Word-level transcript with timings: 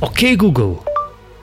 Окей, 0.00 0.36
Google, 0.36 0.82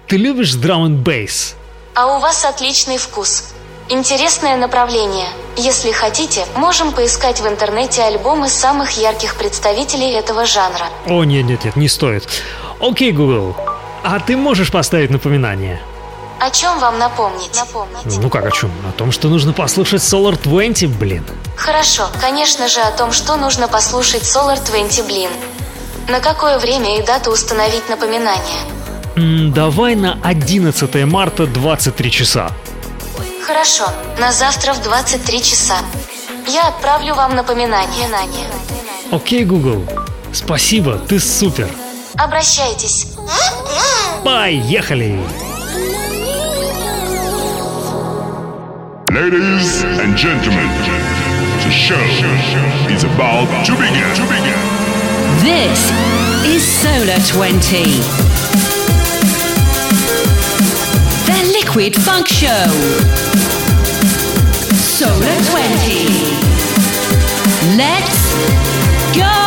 ты 0.08 0.18
любишь 0.18 0.54
драм 0.54 0.86
н 0.86 0.96
бейс? 0.96 1.56
А 1.96 2.16
у 2.16 2.20
вас 2.20 2.46
отличный 2.46 2.98
вкус. 2.98 3.46
Интересное 3.90 4.56
направление. 4.58 5.28
Если 5.58 5.92
хотите, 5.92 6.46
можем 6.56 6.92
поискать 6.92 7.42
в 7.42 7.48
интернете 7.48 8.04
альбомы 8.04 8.50
самых 8.50 8.92
ярких 8.92 9.36
представителей 9.38 10.12
этого 10.12 10.46
жанра. 10.46 10.86
О, 11.08 11.24
нет, 11.24 11.46
нет, 11.46 11.66
нет, 11.66 11.76
не 11.76 11.88
стоит. 11.90 12.28
Окей, 12.80 13.12
Google, 13.12 13.56
а 14.04 14.20
ты 14.20 14.38
можешь 14.38 14.72
поставить 14.72 15.10
напоминание? 15.10 15.82
О 16.40 16.52
чем 16.52 16.78
вам 16.80 17.00
напомнить? 17.00 17.56
Напомнить. 17.56 18.20
Ну 18.22 18.30
как 18.30 18.46
о 18.46 18.52
чем? 18.52 18.72
О 18.88 18.92
том, 18.92 19.12
что 19.12 19.30
нужно 19.30 19.54
послушать 19.54 20.02
Solar 20.02 20.40
20, 20.42 20.90
блин. 20.90 21.26
Хорошо, 21.56 22.08
конечно 22.22 22.68
же 22.68 22.82
о 22.82 22.92
том, 22.92 23.12
что 23.12 23.36
нужно 23.36 23.68
послушать 23.68 24.24
Solar 24.24 24.64
20 24.64 25.06
Блин. 25.08 25.30
На 26.08 26.20
какое 26.20 26.58
время 26.60 27.00
и 27.00 27.06
дату 27.06 27.32
установить 27.32 27.88
напоминание? 27.90 28.60
М, 29.16 29.52
давай 29.54 29.96
на 29.96 30.20
11 30.24 31.06
марта 31.06 31.46
23 31.48 32.12
часа. 32.12 32.52
Хорошо, 33.46 33.86
на 34.20 34.32
завтра 34.32 34.74
в 34.74 34.82
23 34.84 35.42
часа. 35.42 35.78
Я 36.48 36.68
отправлю 36.68 37.14
вам 37.16 37.36
напоминание. 37.36 38.08
Окей, 39.12 39.46
Google, 39.46 39.88
спасибо, 40.34 40.98
ты 40.98 41.20
супер. 41.20 41.70
Обращайтесь. 42.18 43.08
Поехали! 44.24 45.20
Ladies 49.10 49.84
and 49.84 50.18
gentlemen, 50.18 50.68
the 51.64 51.72
show 51.72 52.02
is 52.90 53.04
about 53.04 53.48
to 53.66 53.74
begin. 53.76 54.16
To 54.16 54.24
begin. 54.24 54.83
This 55.44 55.92
is 56.46 56.64
Solar 56.66 57.20
20. 57.28 57.84
The 61.28 61.52
Liquid 61.52 62.02
Funk 62.02 62.30
Show. 62.30 62.66
Solar 64.72 65.36
20. 65.52 66.44
Let's 67.76 68.34
go! 69.18 69.44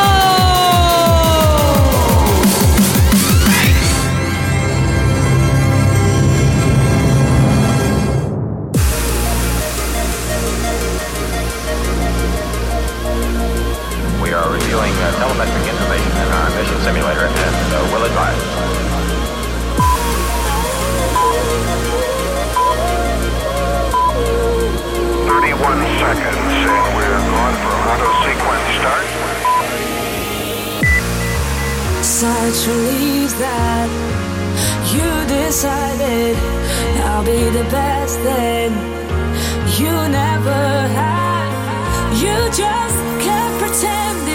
We 14.23 14.33
are 14.35 14.53
reviewing 14.53 14.93
uh, 14.93 15.13
telemetric 15.19 15.76
in 16.23 16.29
our 16.33 16.51
mission 16.57 16.79
simulator 16.81 17.27
and 17.29 17.69
uh, 17.73 17.79
will 17.93 18.05
advise. 18.05 18.43
Thirty-one 25.29 25.81
seconds, 26.01 26.55
and 26.67 26.87
we're 26.97 27.23
going 27.35 27.57
for 27.63 27.75
auto 27.91 28.09
sequence 28.25 28.69
start. 28.81 29.07
Such 32.03 32.59
relief 32.69 33.31
that 33.39 33.89
you 34.95 35.09
decided 35.29 36.37
I'll 37.05 37.25
be 37.25 37.51
the 37.51 37.65
best 37.71 38.19
thing 38.21 38.73
you 39.79 39.93
never 40.09 40.89
had. 40.97 41.47
You 42.17 42.37
just 42.51 42.97
kept 43.23 43.55
pretending. 43.61 44.26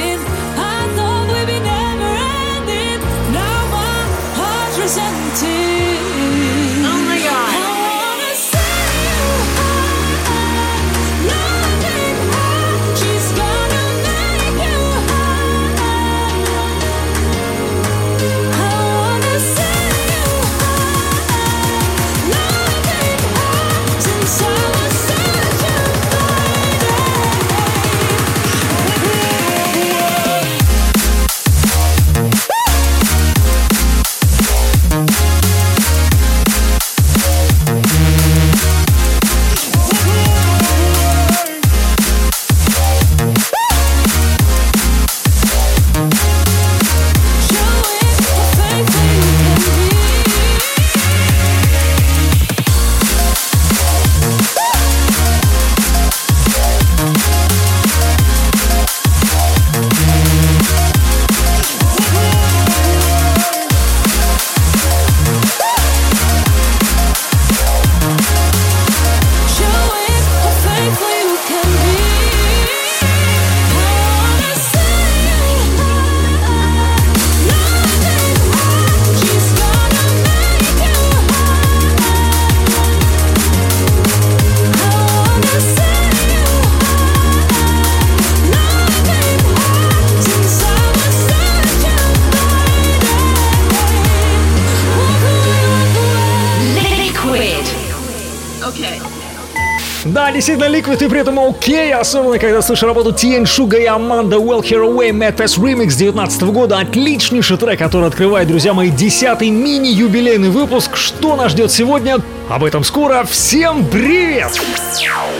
Liquid 100.82 101.06
и 101.06 101.08
при 101.08 101.20
этом 101.20 101.40
окей, 101.40 101.94
особенно 101.94 102.40
когда 102.40 102.60
слышу 102.64 102.88
работу 102.88 103.12
Тиен 103.12 103.46
Шуга 103.46 103.78
и 103.78 103.86
Аманда 103.86 104.38
Well 104.38 104.62
Here 104.62 104.84
Away 104.84 105.12
Mad 105.12 105.36
Fest 105.36 105.60
Remix 105.60 105.90
19 105.96 106.42
года. 106.44 106.80
Отличнейший 106.80 107.58
трек, 107.58 107.78
который 107.78 108.08
открывает, 108.08 108.48
друзья 108.48 108.74
мои, 108.74 108.90
10-й 108.90 109.50
мини-юбилейный 109.50 110.50
выпуск. 110.50 110.96
Что 110.96 111.36
нас 111.36 111.52
ждет 111.52 111.72
сегодня? 111.72 112.18
Об 112.50 112.64
этом 112.64 112.84
скоро. 112.84 113.24
Всем 113.30 113.86
привет! 113.86 114.60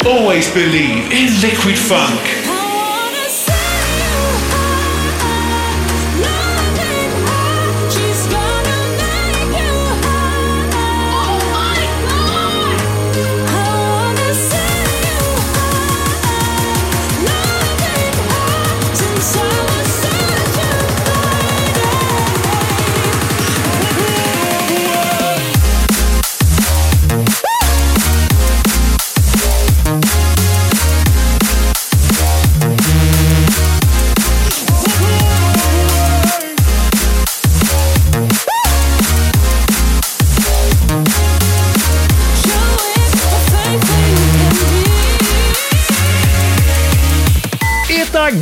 Always 0.04 0.46
believe 0.54 1.10
in 1.12 1.30
liquid 1.42 1.78
funk. 1.90 2.51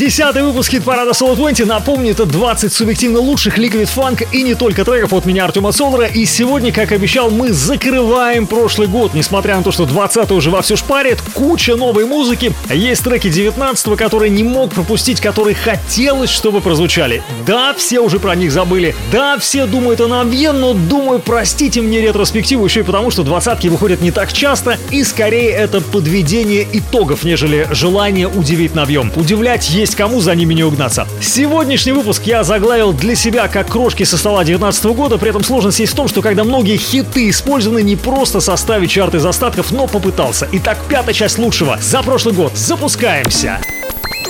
Десятый 0.09 0.41
выпуск 0.41 0.71
хит-парада 0.71 1.11
Solo 1.11 1.35
20. 1.35 1.67
Напомню, 1.67 2.13
это 2.13 2.25
20 2.25 2.73
субъективно 2.73 3.19
лучших 3.19 3.59
Liquid 3.59 3.87
Funk 3.95 4.27
и 4.31 4.41
не 4.41 4.55
только 4.55 4.83
треков 4.83 5.13
от 5.13 5.25
меня, 5.25 5.45
Артема 5.45 5.71
Солора. 5.71 6.07
И 6.07 6.25
сегодня, 6.25 6.71
как 6.71 6.91
обещал, 6.91 7.29
мы 7.29 7.53
закрываем 7.53 8.47
прошлый 8.47 8.87
год. 8.87 9.13
Несмотря 9.13 9.57
на 9.57 9.61
то, 9.61 9.71
что 9.71 9.85
20 9.85 10.31
уже 10.31 10.49
во 10.49 10.63
все 10.63 10.75
шпарит, 10.75 11.21
куча 11.35 11.75
новой 11.75 12.05
музыки. 12.05 12.51
Есть 12.73 13.03
треки 13.03 13.29
19 13.29 13.95
которые 13.95 14.31
не 14.31 14.41
мог 14.41 14.73
пропустить, 14.73 15.21
которые 15.21 15.53
хотелось, 15.53 16.31
чтобы 16.31 16.61
прозвучали. 16.61 17.21
Да, 17.45 17.75
все 17.75 17.99
уже 17.99 18.17
про 18.17 18.33
них 18.33 18.51
забыли. 18.51 18.95
Да, 19.11 19.37
все 19.37 19.67
думают 19.67 20.01
о 20.01 20.07
новье, 20.07 20.53
но 20.53 20.73
думаю, 20.73 21.19
простите 21.19 21.81
мне 21.81 22.01
ретроспективу 22.01 22.65
еще 22.65 22.79
и 22.79 22.83
потому, 22.83 23.11
что 23.11 23.21
двадцатки 23.21 23.67
выходят 23.67 24.01
не 24.01 24.09
так 24.09 24.33
часто, 24.33 24.79
и 24.89 25.03
скорее 25.03 25.51
это 25.51 25.81
подведение 25.81 26.67
итогов, 26.73 27.23
нежели 27.23 27.67
желание 27.69 28.27
удивить 28.27 28.73
новьем. 28.73 29.11
Удивлять 29.15 29.69
есть 29.69 29.98
кому, 29.99 30.21
за 30.21 30.33
ними 30.33 30.53
не 30.53 30.63
угнаться. 30.63 31.05
Сегодняшний 31.21 31.91
выпуск 31.91 32.23
я 32.23 32.45
заглавил 32.45 32.93
для 32.93 33.15
себя 33.15 33.49
как 33.49 33.67
крошки 33.67 34.03
со 34.03 34.17
стола 34.17 34.45
19 34.45 34.85
года, 34.85 35.17
при 35.17 35.29
этом 35.29 35.43
сложность 35.43 35.79
есть 35.79 35.91
в 35.91 35.95
том, 35.97 36.07
что 36.07 36.21
когда 36.21 36.45
многие 36.45 36.77
хиты 36.77 37.29
использованы 37.29 37.83
не 37.83 37.97
просто 37.97 38.39
составить 38.39 38.91
чарты 38.91 39.17
из 39.17 39.25
остатков, 39.25 39.73
но 39.73 39.87
попытался. 39.87 40.47
Итак, 40.53 40.77
пятая 40.87 41.13
часть 41.13 41.37
лучшего 41.37 41.77
за 41.81 42.01
прошлый 42.01 42.33
год. 42.33 42.53
Запускаемся. 42.55 43.59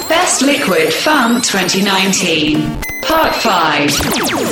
Best 0.10 0.42
Liquid 0.42 0.92
Funk 1.06 1.44
2019. 1.52 2.58
Part 3.08 3.36
5. 3.44 4.50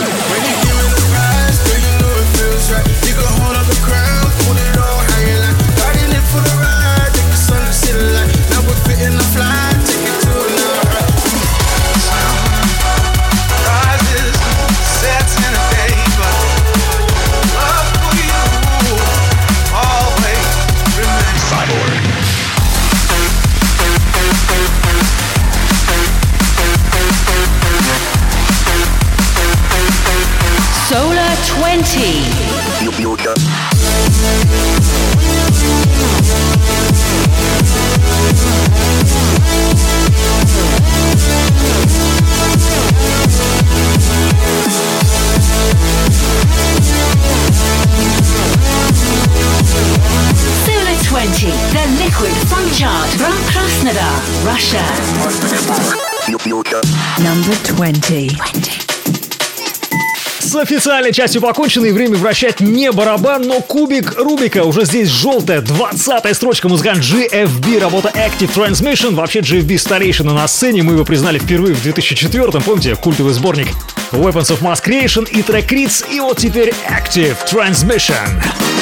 С 60.39 60.55
официальной 60.55 61.13
частью 61.13 61.41
покончено 61.41 61.85
и 61.85 61.91
время 61.91 62.17
вращать 62.17 62.59
не 62.59 62.91
барабан, 62.91 63.43
но 63.43 63.61
кубик 63.61 64.17
Рубика. 64.17 64.63
Уже 64.63 64.85
здесь 64.85 65.09
желтая, 65.09 65.61
20-я 65.61 66.33
строчка 66.33 66.67
музыкант 66.69 66.99
GFB, 66.99 67.79
работа 67.79 68.09
Active 68.15 68.53
Transmission. 68.53 69.15
Вообще 69.15 69.39
GFB 69.39 69.77
старейшина 69.77 70.33
на 70.33 70.47
сцене, 70.47 70.83
мы 70.83 70.93
его 70.93 71.05
признали 71.05 71.39
впервые 71.39 71.75
в 71.75 71.85
2004-м, 71.85 72.61
помните, 72.61 72.95
культовый 72.95 73.33
сборник 73.33 73.67
Weapons 74.11 74.57
of 74.57 74.61
Mass 74.61 74.83
Creation 74.83 75.29
и 75.29 75.41
трек 75.41 75.71
Ritz, 75.71 76.05
и 76.09 76.19
вот 76.19 76.37
теперь 76.37 76.73
Active 76.89 77.35
Transmission. 77.49 78.76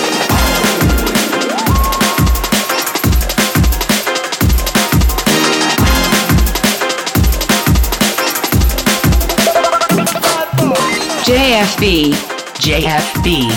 JFB. 11.24 12.12
JFB. 12.58 13.50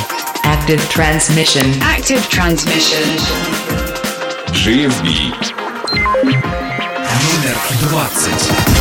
Active 0.44 0.82
transmission. 0.90 1.66
Active 1.82 2.22
transmission. 2.30 3.06
GFB. 4.54 5.08
Номер 7.24 7.58
20. 7.90 8.77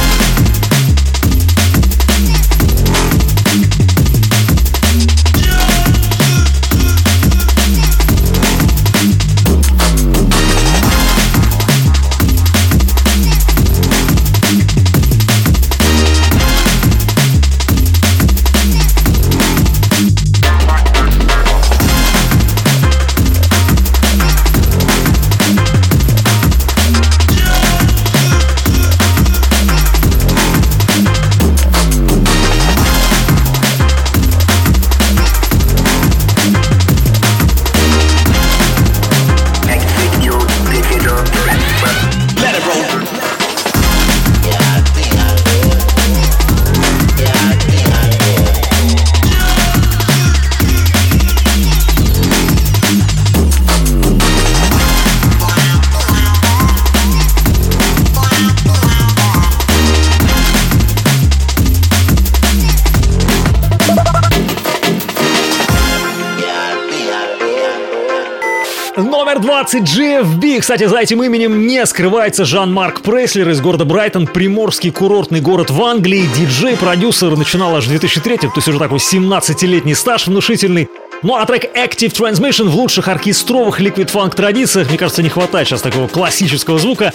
20 69.70 69.84
GFB. 69.84 70.62
Кстати, 70.62 70.86
за 70.86 71.00
этим 71.00 71.22
именем 71.22 71.68
не 71.68 71.86
скрывается 71.86 72.46
Жан-Марк 72.46 73.02
Преслер 73.02 73.50
из 73.50 73.60
города 73.60 73.84
Брайтон, 73.84 74.26
приморский 74.26 74.92
курортный 74.92 75.42
город 75.42 75.72
в 75.72 75.84
Англии. 75.84 76.30
Диджей-продюсер 76.38 77.36
начинал 77.36 77.76
аж 77.76 77.84
в 77.84 77.90
2003 77.90 78.38
то 78.38 78.52
есть 78.56 78.68
уже 78.70 78.80
такой 78.80 79.00
17-летний 79.00 79.94
стаж 79.94 80.28
внушительный. 80.28 80.88
Ну 81.22 81.36
а 81.36 81.46
трек 81.46 81.66
Active 81.76 82.14
Transmission 82.14 82.70
в 82.70 82.76
лучших 82.76 83.10
оркестровых 83.10 83.82
Liquid 83.82 84.10
Funk 84.10 84.36
традициях, 84.36 84.88
мне 84.88 84.98
кажется, 84.98 85.22
не 85.22 85.30
хватает 85.30 85.68
сейчас 85.68 85.82
такого 85.82 86.08
классического 86.08 86.80
звука. 86.80 87.12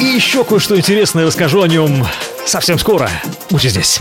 И 0.00 0.04
еще 0.04 0.42
кое-что 0.42 0.76
интересное 0.76 1.24
расскажу 1.24 1.62
о 1.62 1.68
нем 1.68 2.04
совсем 2.44 2.80
скоро. 2.80 3.08
Будьте 3.48 3.68
здесь. 3.68 4.00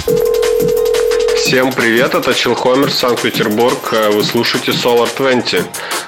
Всем 1.43 1.74
привет, 1.74 2.13
это 2.13 2.36
Чилхомер, 2.36 2.91
Санкт-Петербург. 2.91 3.89
Э, 3.93 4.12
Вы 4.12 4.24
слушаете 4.24 4.71
Solar 4.71 5.10
20. 5.17 5.65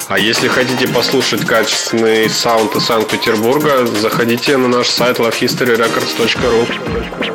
А 0.08 0.20
если 0.20 0.48
хотите 0.48 0.88
послушать 0.88 1.44
качественный 1.46 2.30
саунд 2.30 2.76
из 2.76 2.86
Санкт-Петербурга, 2.86 3.88
заходите 3.88 4.58
на 4.58 4.68
наш 4.68 4.90
сайт 4.90 5.18
lovehistoryrecords.ru. 5.18 7.33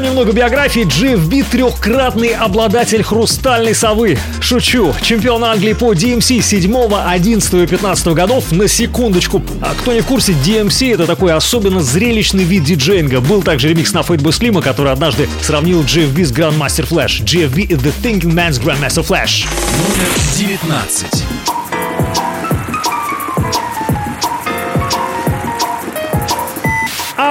Немного 0.00 0.32
биографии. 0.32 0.82
GFB– 0.82 1.44
трехкратный 1.50 2.28
обладатель 2.28 3.02
хрустальной 3.02 3.74
совы. 3.74 4.18
Шучу. 4.40 4.94
Чемпион 5.02 5.44
Англии 5.44 5.74
по 5.74 5.92
DMC 5.92 6.40
7, 6.40 6.94
11 6.94 7.54
и 7.54 7.66
15 7.66 8.06
годов. 8.08 8.50
На 8.50 8.66
секундочку. 8.66 9.42
А 9.60 9.74
кто 9.74 9.92
не 9.92 10.00
в 10.00 10.06
курсе, 10.06 10.32
DMC– 10.32 10.94
это 10.94 11.06
такой 11.06 11.32
особенно 11.34 11.82
зрелищный 11.82 12.44
вид 12.44 12.64
диджеинга. 12.64 13.20
Был 13.20 13.42
также 13.42 13.68
ремикс 13.68 13.92
на 13.92 13.98
Fatboy 13.98 14.30
Slim, 14.30 14.62
который 14.62 14.92
однажды 14.92 15.28
сравнил 15.42 15.82
GFB 15.82 16.24
с 16.24 16.32
Grandmaster 16.32 16.88
Flash. 16.88 17.22
GFB 17.22 17.68
the 17.68 17.92
thinking 18.02 18.32
man's 18.32 18.58
Grandmaster 18.58 19.06
Flash. 19.06 19.46
Номер 19.76 20.08
19. 20.36 21.59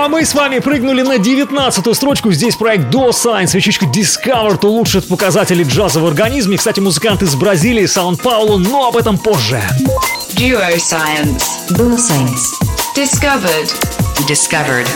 Мы 0.09 0.25
с 0.25 0.33
вами 0.33 0.59
прыгнули 0.59 1.03
на 1.03 1.19
19 1.19 1.95
строчку. 1.95 2.31
Здесь 2.31 2.55
проект 2.55 2.85
Do 2.85 3.09
Science, 3.09 3.47
свечечка 3.47 3.85
Discovered 3.85 4.65
улучшит 4.65 5.07
показатели 5.07 5.63
джаза 5.63 5.99
в 5.99 6.07
организме. 6.07 6.57
Кстати, 6.57 6.79
музыкант 6.79 7.21
из 7.21 7.35
Бразилии, 7.35 7.85
Сан-Паулу, 7.85 8.57
но 8.57 8.87
об 8.87 8.97
этом 8.97 9.17
позже. 9.17 9.61
Duo 10.33 10.75
Science. 10.77 11.43
Dual 11.71 11.97
Science. 11.97 12.59
Discovered. 12.95 13.71
Discovered. 14.27 14.87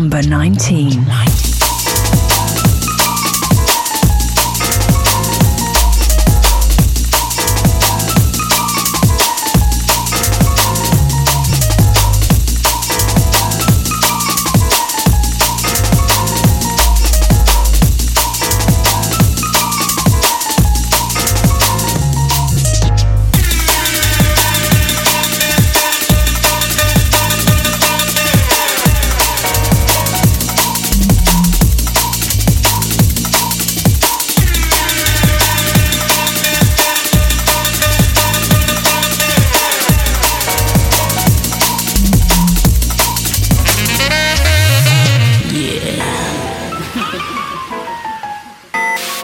Number 0.00 0.22
19. 0.22 1.29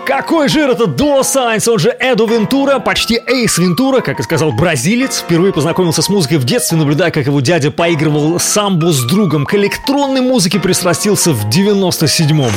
Какой 0.07 0.49
жир 0.49 0.71
это 0.71 0.87
Дуо 0.87 1.25
Сайнс, 1.25 1.67
он 1.67 1.81
же 1.81 1.95
Эду 1.99 2.29
Вентура, 2.29 2.79
почти 2.79 3.21
Эйс 3.27 3.59
Вентура, 3.59 4.01
как 4.01 4.21
и 4.21 4.23
сказал 4.23 4.53
бразилец. 4.53 5.19
Впервые 5.19 5.53
познакомился 5.53 6.01
с 6.01 6.09
музыкой 6.09 6.39
в 6.39 6.45
детстве, 6.45 6.79
наблюдая, 6.79 7.11
как 7.11 7.27
его 7.27 7.41
дядя 7.41 7.73
поигрывал 7.73 8.39
самбо 8.39 8.93
с 8.93 9.03
другом. 9.03 9.45
К 9.45 9.55
электронной 9.55 10.21
музыке 10.21 10.61
пристрастился 10.61 11.33
в 11.33 11.49
97-м. 11.49 12.37
Номер 12.37 12.53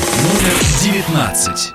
19. 0.84 1.74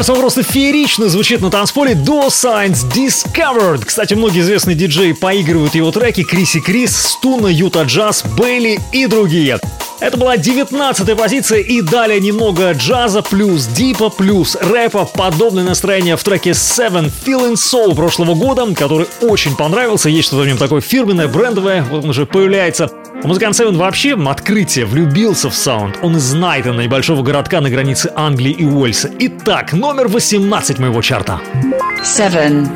Кажется, 0.00 0.14
он 0.14 0.20
просто 0.20 0.42
феерично 0.42 1.10
звучит 1.10 1.42
на 1.42 1.50
танцполе 1.50 1.92
Do 1.92 2.28
Science 2.28 2.90
Discovered. 2.90 3.84
Кстати, 3.84 4.14
многие 4.14 4.40
известные 4.40 4.74
диджеи 4.74 5.12
поигрывают 5.12 5.74
его 5.74 5.92
треки 5.92 6.22
Криси 6.22 6.60
Крис, 6.60 6.96
Стуна, 6.96 7.48
Юта 7.48 7.82
Джаз, 7.82 8.24
Бейли 8.24 8.80
и 8.92 9.06
другие. 9.06 9.60
Это 10.00 10.16
была 10.16 10.38
19 10.38 11.16
позиция 11.16 11.58
и 11.60 11.82
далее 11.82 12.20
немного 12.20 12.72
джаза 12.72 13.20
плюс 13.20 13.66
дипа 13.66 14.08
плюс 14.08 14.56
рэпа. 14.58 15.04
Подобное 15.04 15.62
настроение 15.62 16.16
в 16.16 16.24
треке 16.24 16.50
Seven 16.50 17.10
Feeling 17.24 17.54
Soul 17.54 17.94
прошлого 17.94 18.34
года, 18.34 18.66
который 18.74 19.06
очень 19.20 19.54
понравился. 19.54 20.08
Есть 20.08 20.28
что-то 20.28 20.44
в 20.44 20.46
нем 20.46 20.56
такое 20.56 20.80
фирменное, 20.80 21.28
брендовое, 21.28 21.82
вот 21.82 22.04
он 22.04 22.10
уже 22.10 22.24
появляется. 22.24 22.90
Музыкант 23.22 23.54
Севен 23.54 23.76
вообще 23.76 24.14
открытие, 24.14 24.86
влюбился 24.86 25.50
в 25.50 25.54
саунд. 25.54 25.98
Он 26.02 26.16
из 26.16 26.32
Найтона, 26.32 26.80
небольшого 26.80 27.22
городка 27.22 27.60
на 27.60 27.68
границе 27.68 28.10
Англии 28.16 28.52
и 28.52 28.64
Уэльса. 28.64 29.10
Итак, 29.18 29.74
номер 29.74 30.08
18 30.08 30.78
моего 30.78 31.02
чарта. 31.02 31.40
Seven. 32.02 32.70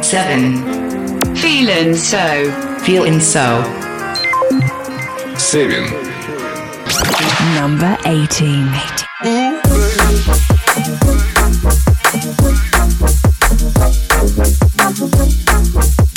Seven. 0.00 0.62
Feeling 1.34 1.94
so. 1.94 2.52
Feeling 2.86 3.18
so. 3.18 3.64
Seven. 5.36 6.13
Number 7.54 7.96
18. 8.04 8.68
18. 14.84 16.13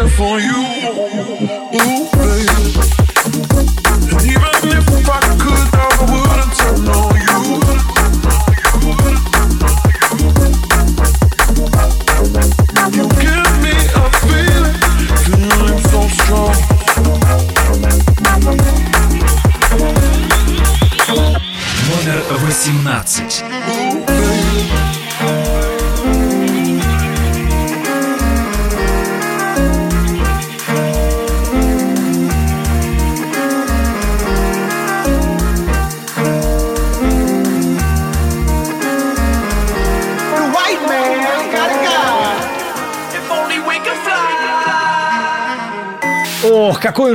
here 0.00 0.08
for 0.08 0.40
you. 0.40 0.56
Ooh. 1.80 2.19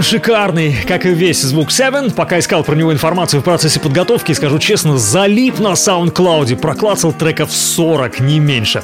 Шикарный, 0.06 0.78
как 0.88 1.06
и 1.06 1.10
весь 1.10 1.42
звук 1.42 1.72
7. 1.72 2.12
Пока 2.12 2.40
искал 2.40 2.64
про 2.64 2.76
него 2.76 2.94
информацию 2.94 3.42
в 3.42 3.44
процессе 3.44 3.80
подготовки, 3.80 4.32
скажу 4.34 4.60
честно, 4.60 4.98
залип 4.98 5.60
на 5.60 5.74
SoundCloud, 5.74 6.56
проклацал 6.58 7.12
треков 7.12 7.52
40, 7.52 8.20
не 8.20 8.40
меньше. 8.40 8.84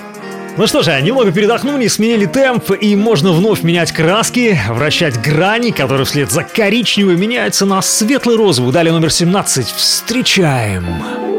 Ну 0.57 0.67
что 0.67 0.81
же, 0.81 0.99
немного 1.01 1.31
передохнули, 1.31 1.87
сменили 1.87 2.25
темп, 2.25 2.71
и 2.71 2.95
можно 2.95 3.31
вновь 3.31 3.63
менять 3.63 3.91
краски, 3.91 4.59
вращать 4.69 5.21
грани, 5.21 5.71
которые 5.71 6.05
вслед 6.05 6.29
за 6.31 6.43
коричневой 6.43 7.15
меняются 7.15 7.65
на 7.65 7.81
светло-розовую. 7.81 8.73
Далее 8.73 8.91
номер 8.91 9.11
17. 9.11 9.67
Встречаем. 9.67 10.85
И 11.27 11.30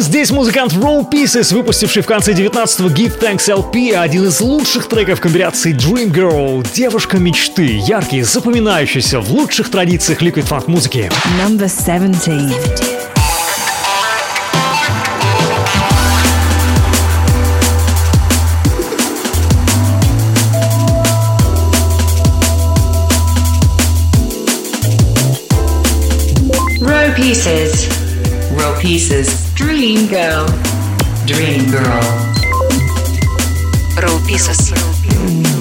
здесь 0.00 0.30
музыкант 0.30 0.72
Roll 0.72 1.08
Pieces, 1.10 1.54
выпустивший 1.54 2.02
в 2.02 2.06
конце 2.06 2.32
19-го 2.32 2.88
Give 2.88 3.18
Thanks 3.20 3.48
LP, 3.48 3.92
один 3.92 4.26
из 4.26 4.40
лучших 4.40 4.88
треков 4.88 5.20
комбинации 5.20 5.74
Dream 5.74 6.10
Girl, 6.10 6.66
девушка 6.74 7.18
мечты, 7.18 7.80
яркий, 7.86 8.22
запоминающийся 8.22 9.20
в 9.20 9.30
лучших 9.30 9.70
традициях 9.70 10.22
liquid 10.22 10.48
funk 10.48 10.64
музыки. 10.66 11.10
Number 11.46 11.68
17. 11.68 12.30
Row 26.80 27.14
pieces. 27.16 27.69
Row 28.80 28.86
pieces. 28.86 29.52
Dream 29.54 30.08
girl. 30.08 30.46
Dream 31.26 31.70
girl. 31.70 32.00
Row 34.00 34.18
Pieces. 34.26 35.59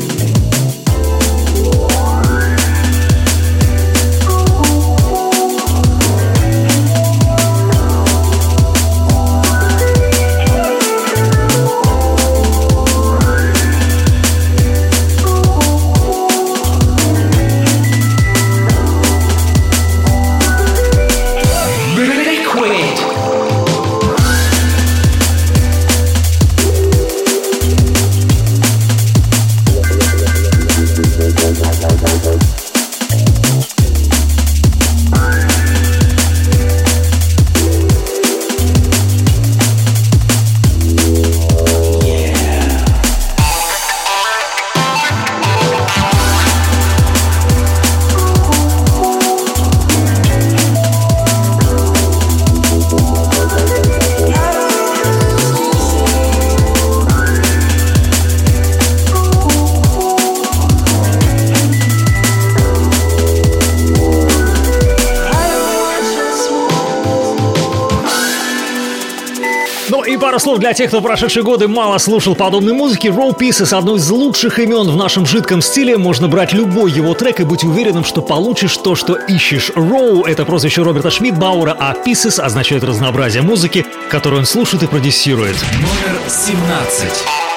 Пара 70.29 70.37
слов 70.37 70.59
для 70.59 70.73
тех, 70.73 70.89
кто 70.89 70.99
в 70.99 71.03
прошедшие 71.03 71.41
годы 71.41 71.67
мало 71.67 71.97
слушал 71.97 72.35
подобной 72.35 72.73
музыки. 72.73 73.07
Roll 73.07 73.35
Pieces— 73.35 73.73
одно 73.75 73.95
из 73.95 74.07
лучших 74.11 74.59
имен 74.59 74.87
в 74.87 74.95
нашем 74.95 75.25
жидком 75.25 75.59
стиле. 75.59 75.97
Можно 75.97 76.27
брать 76.27 76.53
любой 76.53 76.91
его 76.91 77.15
трек 77.15 77.39
и 77.39 77.43
быть 77.43 77.63
уверенным, 77.63 78.03
что 78.03 78.21
получишь 78.21 78.77
то, 78.77 78.93
что 78.93 79.15
ищешь. 79.15 79.71
Row— 79.71 80.23
это 80.27 80.45
прозвище 80.45 80.83
Роберта 80.83 81.09
Шмидбауэра, 81.09 81.75
а 81.79 81.95
Pieces 82.05 82.39
означает 82.39 82.83
разнообразие 82.83 83.41
музыки, 83.41 83.87
которую 84.11 84.41
он 84.41 84.45
слушает 84.45 84.83
и 84.83 84.85
продюсирует. 84.85 85.55
Номер 85.73 86.19
17. 86.27 87.48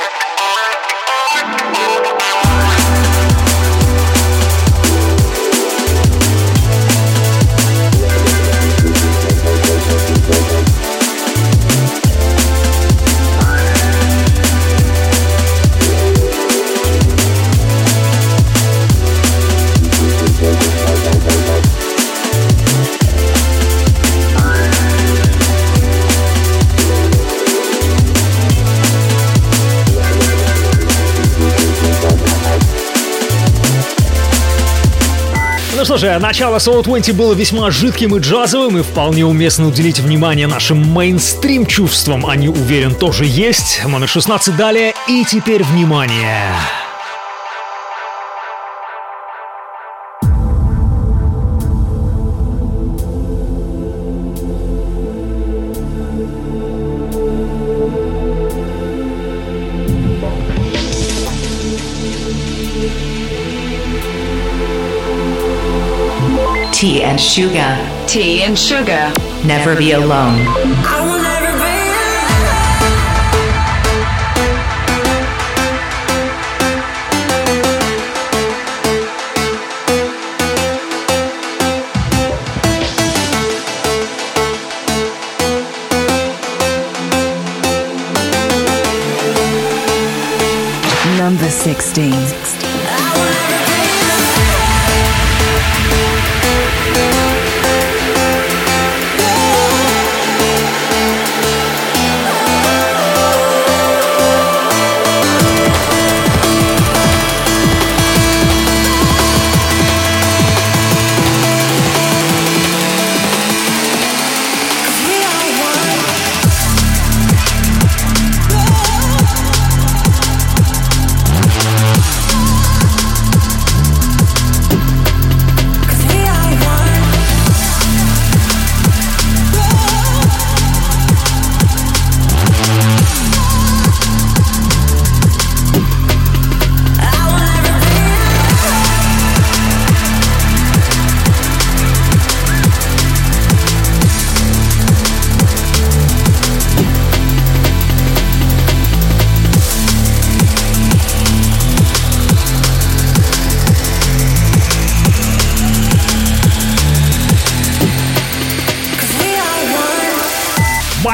Что 35.92 35.98
же, 35.98 36.18
начало 36.20 36.56
Soul 36.56 36.82
20 36.82 37.14
было 37.14 37.34
весьма 37.34 37.70
жидким 37.70 38.16
и 38.16 38.18
джазовым, 38.18 38.78
и 38.78 38.82
вполне 38.82 39.26
уместно 39.26 39.68
уделить 39.68 40.00
внимание 40.00 40.46
нашим 40.46 40.78
мейнстрим 40.78 41.66
чувствам. 41.66 42.24
Они, 42.24 42.48
уверен, 42.48 42.94
тоже 42.94 43.26
есть. 43.26 43.82
Номер 43.84 44.08
16 44.08 44.56
далее. 44.56 44.94
И 45.06 45.22
теперь 45.26 45.62
внимание. 45.62 46.54
Tea 46.54 46.81
sugar. 67.22 67.76
Tea 68.08 68.42
and 68.42 68.58
sugar. 68.58 69.12
Never 69.46 69.76
be 69.76 69.92
alone. 69.92 70.44
Number 91.16 91.48
16. 91.48 92.41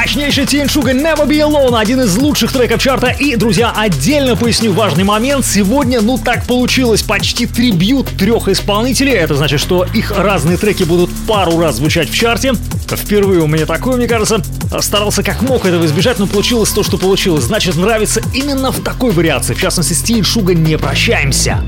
Мощнейший 0.09 0.47
Тень 0.47 0.67
Шуга 0.67 0.91
Never 0.91 1.27
Be 1.27 1.37
Alone, 1.37 1.79
один 1.79 2.01
из 2.01 2.17
лучших 2.17 2.51
треков 2.51 2.81
чарта. 2.81 3.09
И, 3.09 3.35
друзья, 3.35 3.71
отдельно 3.77 4.35
поясню 4.35 4.73
важный 4.73 5.03
момент. 5.03 5.45
Сегодня, 5.45 6.01
ну 6.01 6.17
так 6.17 6.47
получилось, 6.47 7.03
почти 7.03 7.45
трибьют 7.45 8.07
трех 8.17 8.47
исполнителей. 8.47 9.13
Это 9.13 9.35
значит, 9.35 9.59
что 9.59 9.85
их 9.93 10.11
разные 10.17 10.57
треки 10.57 10.81
будут 10.81 11.11
пару 11.27 11.59
раз 11.59 11.75
звучать 11.75 12.09
в 12.09 12.15
чарте. 12.15 12.53
Впервые 12.87 13.41
у 13.41 13.47
меня 13.47 13.67
такое, 13.67 13.97
мне 13.97 14.07
кажется. 14.07 14.41
Старался 14.79 15.21
как 15.21 15.43
мог 15.43 15.67
этого 15.67 15.85
избежать, 15.85 16.17
но 16.17 16.25
получилось 16.25 16.71
то, 16.71 16.81
что 16.81 16.97
получилось. 16.97 17.43
Значит, 17.43 17.75
нравится 17.75 18.23
именно 18.33 18.71
в 18.71 18.81
такой 18.81 19.11
вариации. 19.11 19.53
В 19.53 19.61
частности, 19.61 19.93
с 19.93 20.01
Тень 20.01 20.23
Шуга 20.23 20.55
не 20.55 20.75
прощаемся. 20.79 21.61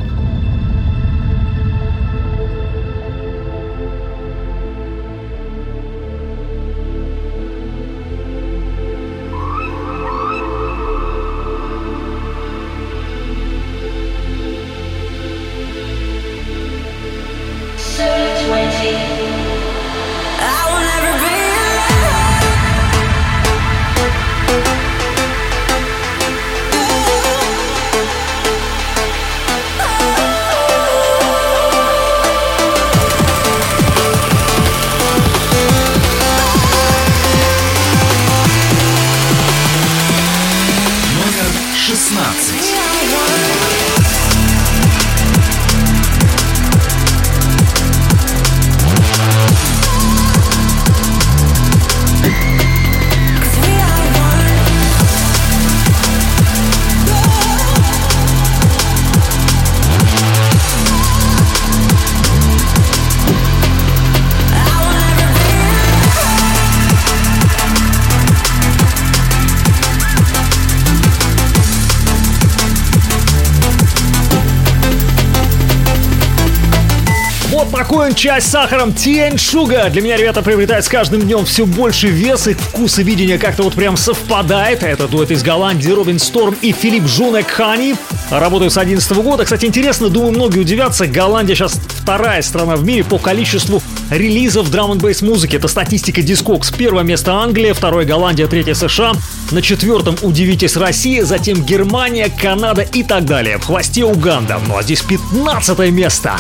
Вот 78.11 78.17
такой 78.17 78.31
он 78.31 78.41
чай 78.41 78.41
с 78.41 78.45
сахаром 78.45 78.93
Тень 78.93 79.37
Шуга. 79.37 79.89
Для 79.89 80.01
меня, 80.01 80.17
ребята, 80.17 80.41
приобретает 80.41 80.83
с 80.83 80.89
каждым 80.89 81.21
днем 81.21 81.45
все 81.45 81.65
больше 81.65 82.07
вес. 82.07 82.47
Их 82.47 82.57
вкус 82.57 82.99
и 82.99 83.03
видение 83.03 83.37
как-то 83.37 83.63
вот 83.63 83.73
прям 83.73 83.95
совпадает. 83.95 84.83
Это 84.83 85.07
дуэт 85.07 85.31
из 85.31 85.43
Голландии 85.43 85.91
Робин 85.91 86.19
Сторм 86.19 86.55
и 86.61 86.71
Филипп 86.71 87.07
Жунек 87.07 87.47
Хани. 87.47 87.95
Работают 88.29 88.73
с 88.73 88.75
2011 88.75 89.11
года. 89.23 89.43
Кстати, 89.43 89.65
интересно, 89.65 90.09
думаю, 90.09 90.33
многие 90.33 90.59
удивятся. 90.59 91.07
Голландия 91.07 91.55
сейчас 91.55 91.79
вторая 91.89 92.41
страна 92.41 92.75
в 92.75 92.83
мире 92.83 93.03
по 93.03 93.17
количеству 93.17 93.81
релизов 94.09 94.69
драм 94.69 94.91
н 94.91 95.01
музыки. 95.21 95.55
Это 95.55 95.67
статистика 95.67 96.21
Discogs. 96.21 96.75
Первое 96.75 97.03
место 97.03 97.33
Англия, 97.33 97.73
второе 97.73 98.05
Голландия, 98.05 98.47
третье 98.47 98.73
США. 98.73 99.13
На 99.51 99.61
четвертом, 99.61 100.17
удивитесь, 100.21 100.75
Россия, 100.75 101.23
затем 101.23 101.63
Германия, 101.63 102.29
Канада 102.29 102.81
и 102.81 103.03
так 103.03 103.25
далее. 103.25 103.57
В 103.57 103.65
хвосте 103.65 104.03
Уганда. 104.03 104.59
Ну 104.67 104.77
а 104.77 104.83
здесь 104.83 105.01
15 105.01 105.91
место. 105.91 106.33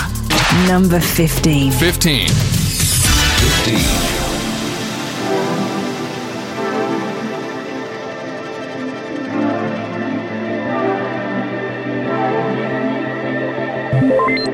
Number 0.67 0.99
15. 0.99 1.71
15. 1.71 2.27
15. 2.27 4.11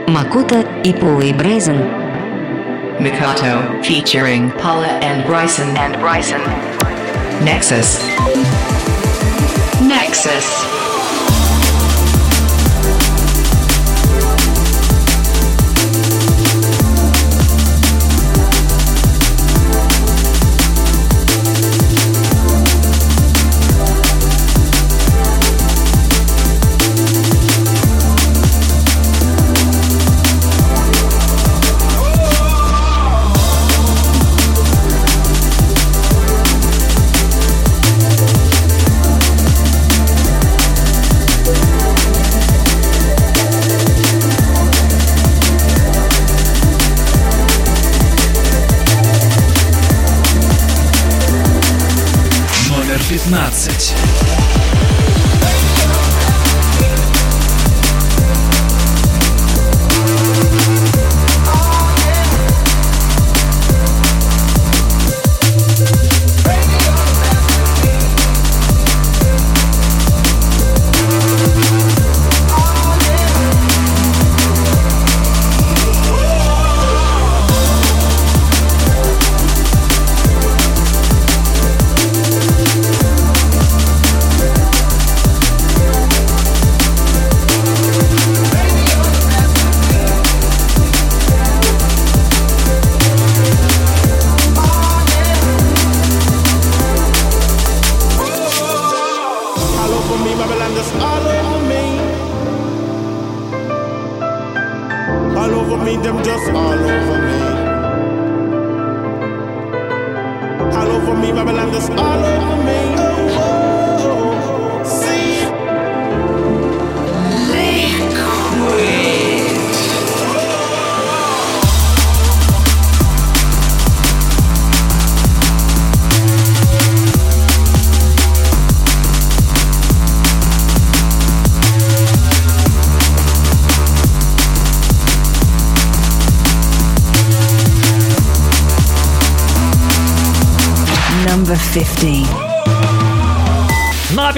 Makuta 0.08 0.64
Ipuli 0.84 1.34
Brazen. 1.36 1.80
Mikato, 3.02 3.82
featuring 3.84 4.52
Paula 4.52 4.88
and 5.02 5.26
Bryson 5.26 5.76
and 5.78 5.96
Bryson. 6.00 6.42
Nexus. 7.44 8.00
Nexus. 9.82 10.77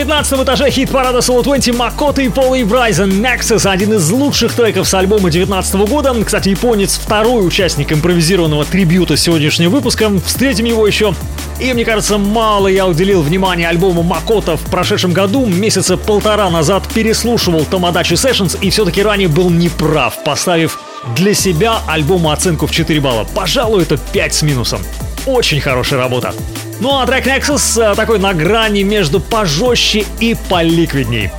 19 0.09 0.39
этаже 0.41 0.71
хит-парада 0.71 1.19
Solo 1.19 1.43
20 1.43 1.75
Макота 1.75 2.23
и 2.23 2.29
Пола 2.29 2.55
и 2.55 2.63
Брайзен 2.63 3.23
Nexus, 3.23 3.69
один 3.69 3.93
из 3.93 4.09
лучших 4.09 4.55
треков 4.55 4.87
с 4.87 4.93
альбома 4.95 5.29
19 5.29 5.75
года. 5.87 6.15
Кстати, 6.25 6.49
японец 6.49 6.97
второй 6.97 7.45
участник 7.45 7.93
импровизированного 7.93 8.65
трибюта 8.65 9.15
сегодняшнего 9.15 9.69
выпуска. 9.69 10.09
Встретим 10.25 10.65
его 10.65 10.87
еще 10.87 11.13
и 11.59 11.73
мне 11.73 11.85
кажется, 11.85 12.17
мало 12.17 12.67
я 12.67 12.87
уделил 12.87 13.21
внимания 13.21 13.69
альбому 13.69 14.01
Макота 14.01 14.57
в 14.57 14.61
прошедшем 14.71 15.13
году. 15.13 15.45
Месяца 15.45 15.95
полтора 15.95 16.49
назад 16.49 16.87
переслушивал 16.91 17.63
Томадачи 17.65 18.13
Sessions 18.13 18.57
и 18.59 18.71
все-таки 18.71 19.03
ранее 19.03 19.27
был 19.27 19.51
неправ, 19.51 20.23
поставив 20.23 20.79
для 21.15 21.35
себя 21.35 21.81
альбому 21.87 22.31
оценку 22.31 22.65
в 22.65 22.71
4 22.71 22.99
балла. 22.99 23.27
Пожалуй, 23.35 23.83
это 23.83 23.97
5 23.97 24.33
с 24.33 24.41
минусом. 24.41 24.81
Очень 25.27 25.61
хорошая 25.61 25.99
работа. 25.99 26.33
Ну 26.79 26.97
а 26.97 27.05
трек 27.05 27.27
Nexus 27.27 27.81
э, 27.81 27.95
такой 27.95 28.19
на 28.19 28.33
грани 28.33 28.83
между 28.83 29.19
пожестче 29.19 30.05
и 30.21 30.35
поликвидней. 30.49 31.29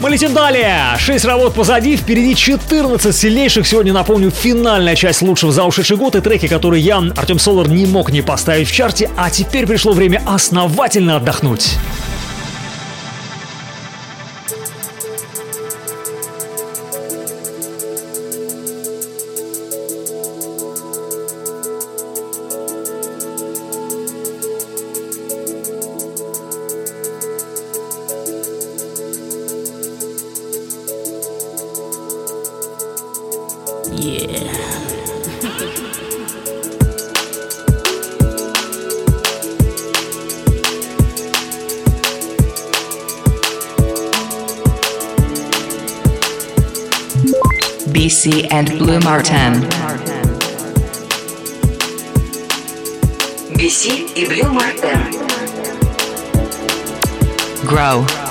Мы 0.00 0.10
летим 0.10 0.32
далее. 0.32 0.76
6 0.98 1.24
работ 1.24 1.54
позади, 1.54 1.96
впереди 1.96 2.34
14 2.34 3.14
сильнейших. 3.14 3.66
Сегодня, 3.66 3.92
напомню, 3.92 4.30
финальная 4.30 4.96
часть 4.96 5.22
лучшего 5.22 5.52
за 5.52 5.64
ушедший 5.64 5.96
год 5.96 6.16
и 6.16 6.20
треки, 6.20 6.48
которые 6.48 6.82
я, 6.82 6.98
Артем 7.16 7.38
Солар, 7.38 7.68
не 7.68 7.86
мог 7.86 8.10
не 8.10 8.22
поставить 8.22 8.68
в 8.68 8.72
чарте, 8.72 9.10
а 9.16 9.30
теперь 9.30 9.66
пришло 9.66 9.92
время 9.92 10.22
основательно 10.26 11.16
отдохнуть. 11.16 11.76
Martin. 49.08 49.66
BC 53.56 54.12
и 54.14 54.26
Blue 54.26 54.52
Martin. 54.52 55.00
Grow. 57.64 58.27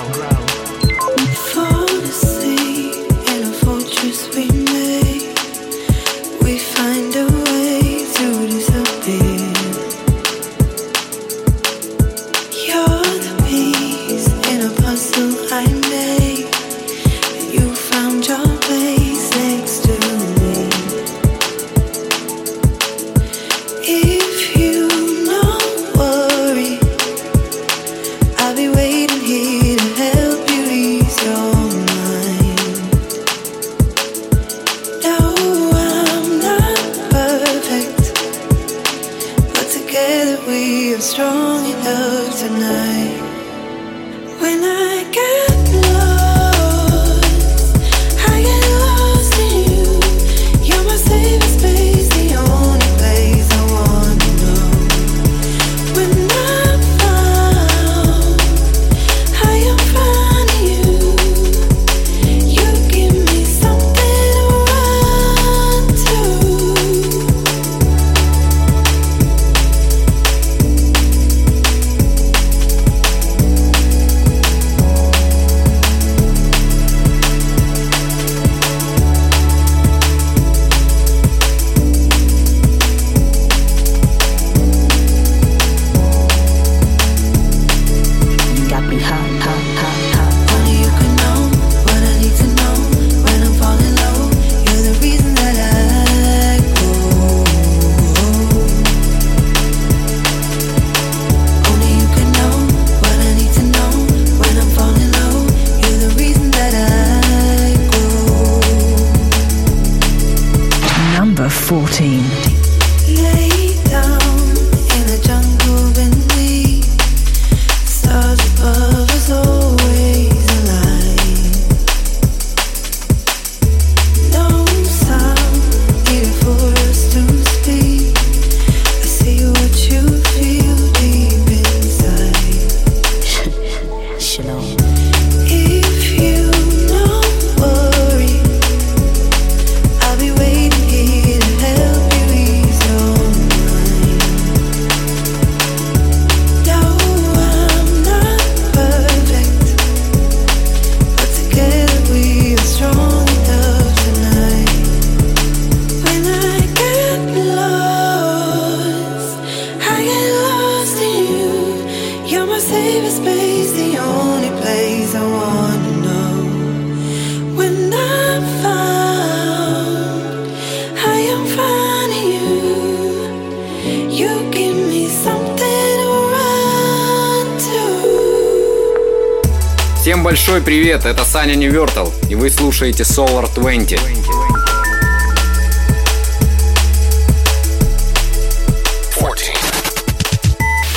Большой 180.58 180.62
привет, 180.62 181.04
это 181.04 181.24
Саня 181.24 181.54
Невертл, 181.54 182.08
и 182.28 182.34
вы 182.34 182.50
слушаете 182.50 183.02
Solar 183.04 183.48
20. 183.54 183.98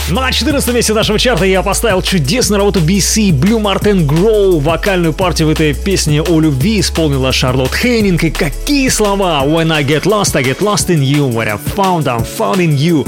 На 0.09 0.29
14 0.31 0.73
месте 0.73 0.93
нашего 0.93 1.17
чарта 1.17 1.45
я 1.45 1.61
поставил 1.61 2.01
чудесную 2.01 2.59
работу 2.59 2.79
BC 2.79 3.29
Blue 3.29 3.61
Martin 3.61 4.05
Grow. 4.05 4.59
Вокальную 4.59 5.13
партию 5.13 5.47
в 5.47 5.51
этой 5.51 5.73
песне 5.73 6.21
о 6.21 6.39
любви 6.39 6.79
исполнила 6.81 7.31
Шарлотт 7.31 7.73
Хейнинг. 7.73 8.23
И 8.23 8.29
какие 8.29 8.89
слова! 8.89 9.43
When 9.45 9.71
I 9.71 9.83
get 9.83 10.03
lost, 10.03 10.35
I 10.35 10.43
get 10.43 10.59
lost 10.59 10.89
in 10.89 11.01
you. 11.01 11.31
When 11.31 11.47
I 11.47 11.57
found, 11.57 12.07
I'm 12.07 12.25
found 12.25 12.57
in 12.57 12.75
you. 12.75 13.05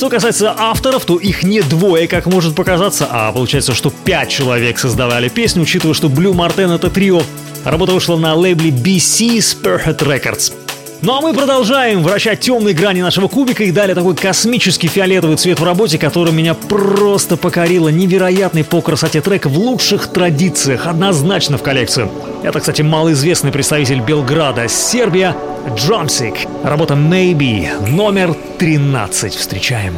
Что 0.00 0.08
касается 0.08 0.54
авторов, 0.56 1.04
то 1.04 1.18
их 1.18 1.42
не 1.42 1.60
двое, 1.60 2.08
как 2.08 2.24
может 2.24 2.54
показаться, 2.54 3.06
а 3.10 3.30
получается, 3.32 3.74
что 3.74 3.90
пять 3.90 4.30
человек 4.30 4.78
создавали 4.78 5.28
песню, 5.28 5.60
учитывая, 5.64 5.92
что 5.92 6.08
Blue 6.08 6.32
Marten 6.32 6.74
это 6.74 6.88
трио. 6.88 7.20
Работа 7.66 7.92
вышла 7.92 8.16
на 8.16 8.34
лейбле 8.34 8.70
BC 8.70 9.36
Spearhead 9.36 9.98
Records. 9.98 10.54
Ну 11.02 11.16
а 11.16 11.22
мы 11.22 11.32
продолжаем 11.32 12.02
вращать 12.02 12.40
темные 12.40 12.74
грани 12.74 13.00
нашего 13.00 13.26
кубика 13.26 13.64
и 13.64 13.72
дали 13.72 13.94
такой 13.94 14.14
космический 14.14 14.86
фиолетовый 14.86 15.38
цвет 15.38 15.58
в 15.58 15.64
работе, 15.64 15.96
который 15.96 16.32
меня 16.32 16.52
просто 16.52 17.38
покорило. 17.38 17.88
Невероятный 17.88 18.64
по 18.64 18.82
красоте 18.82 19.22
трек 19.22 19.46
в 19.46 19.58
лучших 19.58 20.08
традициях, 20.08 20.86
однозначно 20.86 21.56
в 21.56 21.62
коллекцию. 21.62 22.10
Это, 22.42 22.60
кстати, 22.60 22.82
малоизвестный 22.82 23.50
представитель 23.50 24.00
Белграда, 24.00 24.68
Сербия, 24.68 25.34
Drumsick. 25.68 26.36
Работа 26.64 26.94
Maybe, 26.94 27.68
номер 27.88 28.34
13. 28.58 29.34
Встречаем. 29.34 29.96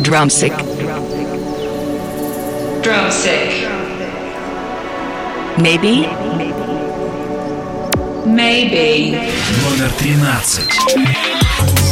Drumsick. 0.00 0.52
Drumstick. 2.82 3.66
Maybe. 5.56 6.06
Maybe. 6.36 6.73
Номер 9.62 9.92
13. 9.98 11.83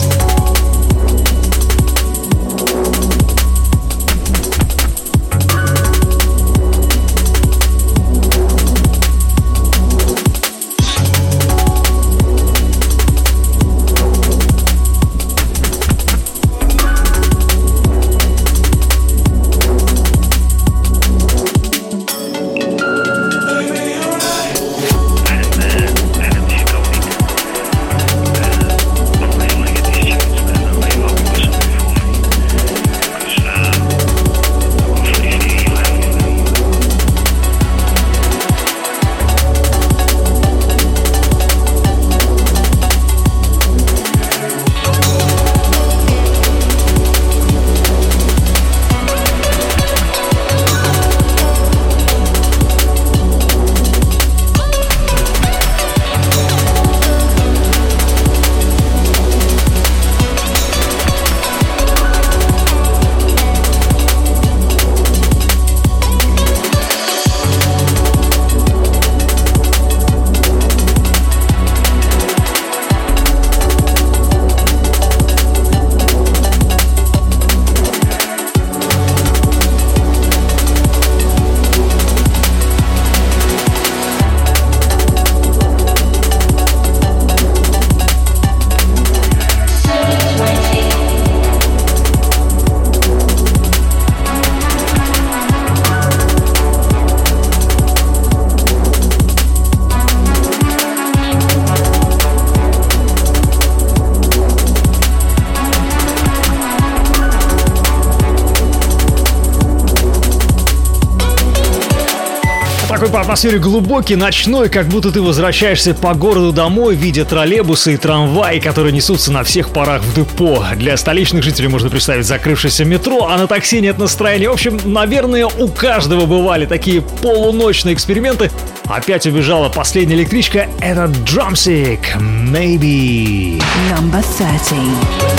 Атмосфере 113.42 113.60
глубокий, 113.60 114.14
ночной, 114.14 114.68
как 114.68 114.86
будто 114.86 115.10
ты 115.10 115.20
возвращаешься 115.20 115.94
по 115.94 116.14
городу 116.14 116.52
домой, 116.52 116.94
видя 116.94 117.24
троллейбусы 117.24 117.94
и 117.94 117.96
трамваи, 117.96 118.60
которые 118.60 118.92
несутся 118.92 119.32
на 119.32 119.42
всех 119.42 119.70
парах 119.70 120.00
в 120.00 120.14
депо. 120.14 120.64
Для 120.76 120.96
столичных 120.96 121.42
жителей 121.42 121.66
можно 121.66 121.90
представить 121.90 122.24
закрывшееся 122.24 122.84
метро, 122.84 123.26
а 123.28 123.36
на 123.36 123.48
такси 123.48 123.80
нет 123.80 123.98
настроения. 123.98 124.48
В 124.48 124.52
общем, 124.52 124.78
наверное, 124.84 125.46
у 125.46 125.66
каждого 125.66 126.26
бывали 126.26 126.66
такие 126.66 127.02
полуночные 127.02 127.96
эксперименты. 127.96 128.48
Опять 128.84 129.26
убежала 129.26 129.68
последняя 129.68 130.14
электричка. 130.14 130.68
Это 130.80 131.10
Drumsick. 131.26 132.16
Maybe. 132.20 133.60
Number 133.90 134.24
13. 134.38 135.31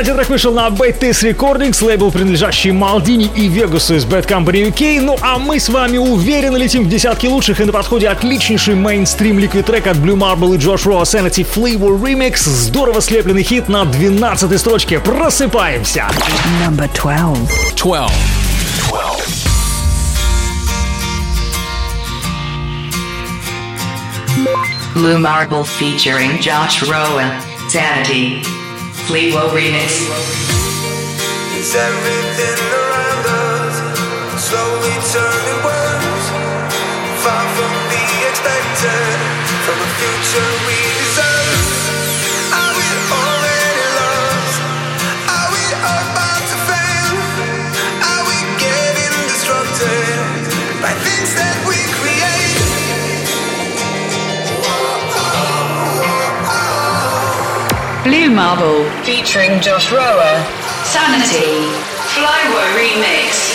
Кстати, 0.00 0.16
трек 0.16 0.30
вышел 0.30 0.54
на 0.54 0.68
Baitis 0.68 1.30
Recordings, 1.30 1.84
лейбл, 1.84 2.10
принадлежащий 2.10 2.70
Малдини 2.72 3.30
и 3.36 3.48
Вегасу 3.48 3.96
из 3.96 4.06
Bad 4.06 4.26
Company 4.26 4.72
UK. 4.72 4.98
Ну 5.02 5.18
а 5.20 5.38
мы 5.38 5.60
с 5.60 5.68
вами 5.68 5.98
уверенно 5.98 6.56
летим 6.56 6.84
в 6.84 6.88
десятки 6.88 7.26
лучших 7.26 7.60
и 7.60 7.64
на 7.64 7.72
подходе 7.72 8.08
отличнейший 8.08 8.76
мейнстрим 8.76 9.38
ликвид 9.38 9.66
трек 9.66 9.86
от 9.86 9.98
Blue 9.98 10.16
Marble 10.16 10.54
и 10.54 10.58
Josh 10.58 10.86
Raw 10.86 11.02
Sanity 11.02 11.46
Flavor 11.46 12.00
Remix. 12.00 12.38
Здорово 12.48 13.02
слепленный 13.02 13.42
хит 13.42 13.68
на 13.68 13.84
12 13.84 14.58
строчке. 14.58 15.00
Просыпаемся! 15.00 16.06
Number 16.66 16.88
12. 16.94 17.74
12. 17.76 18.16
Blue 24.94 25.18
Marble 25.18 25.62
featuring 25.62 26.38
Josh 26.38 26.80
Rowan. 26.88 27.38
Sanity. 27.68 28.59
Remix. 29.10 30.06
Is 31.58 31.74
everything 31.74 32.58
around 32.70 33.26
us 33.26 33.74
slowly 34.38 34.94
turning 35.10 35.60
worse? 35.66 36.26
Far 37.18 37.44
from 37.58 37.74
the 37.90 38.02
expected, 38.30 39.18
from 39.66 39.78
a 39.82 39.90
future 39.98 40.50
we 40.62 40.78
deserve. 41.02 41.58
Are 42.54 42.72
we 42.78 42.86
already 43.10 43.86
lost? 43.98 44.56
Are 45.26 45.48
we 45.58 45.64
about 45.74 46.42
to 46.46 46.56
fail? 46.70 47.14
Are 48.14 48.24
we 48.30 48.38
getting 48.62 49.14
destructed 49.26 50.22
by 50.78 50.94
things 51.02 51.34
that 51.34 51.49
Blue 58.02 58.30
Marble 58.30 58.88
featuring 59.04 59.60
Josh 59.60 59.92
Rower. 59.92 60.32
Sanity. 60.84 61.68
Flywo 62.08 62.62
Remix. 62.74 63.49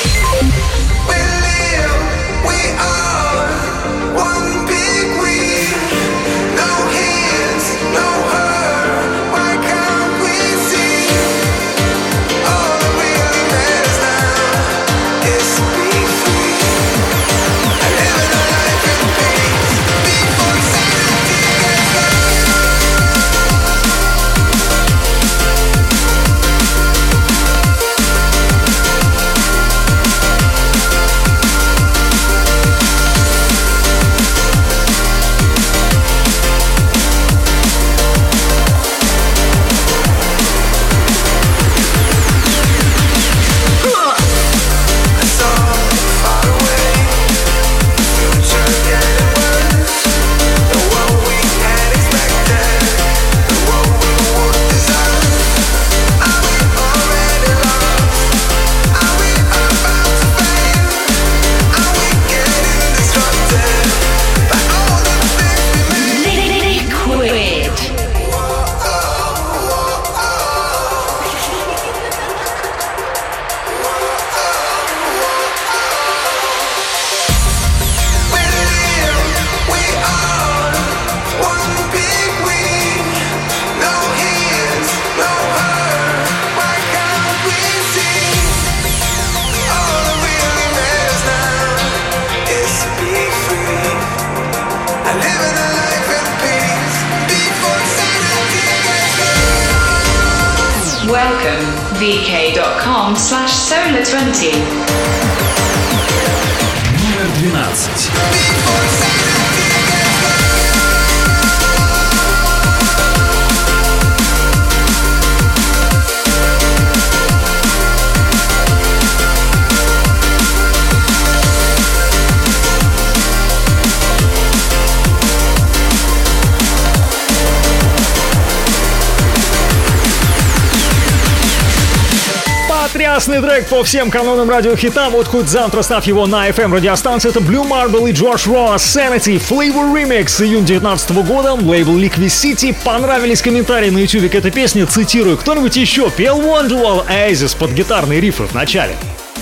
Потрясный 133.35 133.41
трек 133.41 133.67
по 133.67 133.83
всем 133.83 134.11
канонам 134.11 134.49
радиохита. 134.49 135.09
Вот 135.09 135.27
хоть 135.27 135.49
завтра 135.49 135.81
ставь 135.81 136.07
его 136.07 136.25
на 136.25 136.47
FM 136.49 136.73
радиостанции. 136.73 137.29
Это 137.29 137.39
Blue 137.39 137.67
Marble 137.67 138.09
и 138.09 138.13
Джош 138.13 138.47
Росс 138.47 138.95
Sanity 138.95 139.41
Flavor 139.41 139.93
Remix 139.93 140.41
июнь 140.41 140.63
19 140.65 141.11
года. 141.25 141.53
Лейбл 141.53 141.97
Liquid 141.97 142.27
City. 142.27 142.73
Понравились 142.85 143.41
комментарии 143.41 143.89
на 143.89 143.97
YouTube 143.97 144.31
к 144.31 144.35
этой 144.35 144.51
песне. 144.51 144.85
Цитирую. 144.85 145.37
Кто-нибудь 145.37 145.75
еще 145.75 146.09
пел 146.09 146.39
Wonderwall 146.39 147.05
Oasis 147.07 147.57
под 147.57 147.71
гитарные 147.71 148.21
рифы 148.21 148.43
в 148.43 148.53
начале? 148.53 148.95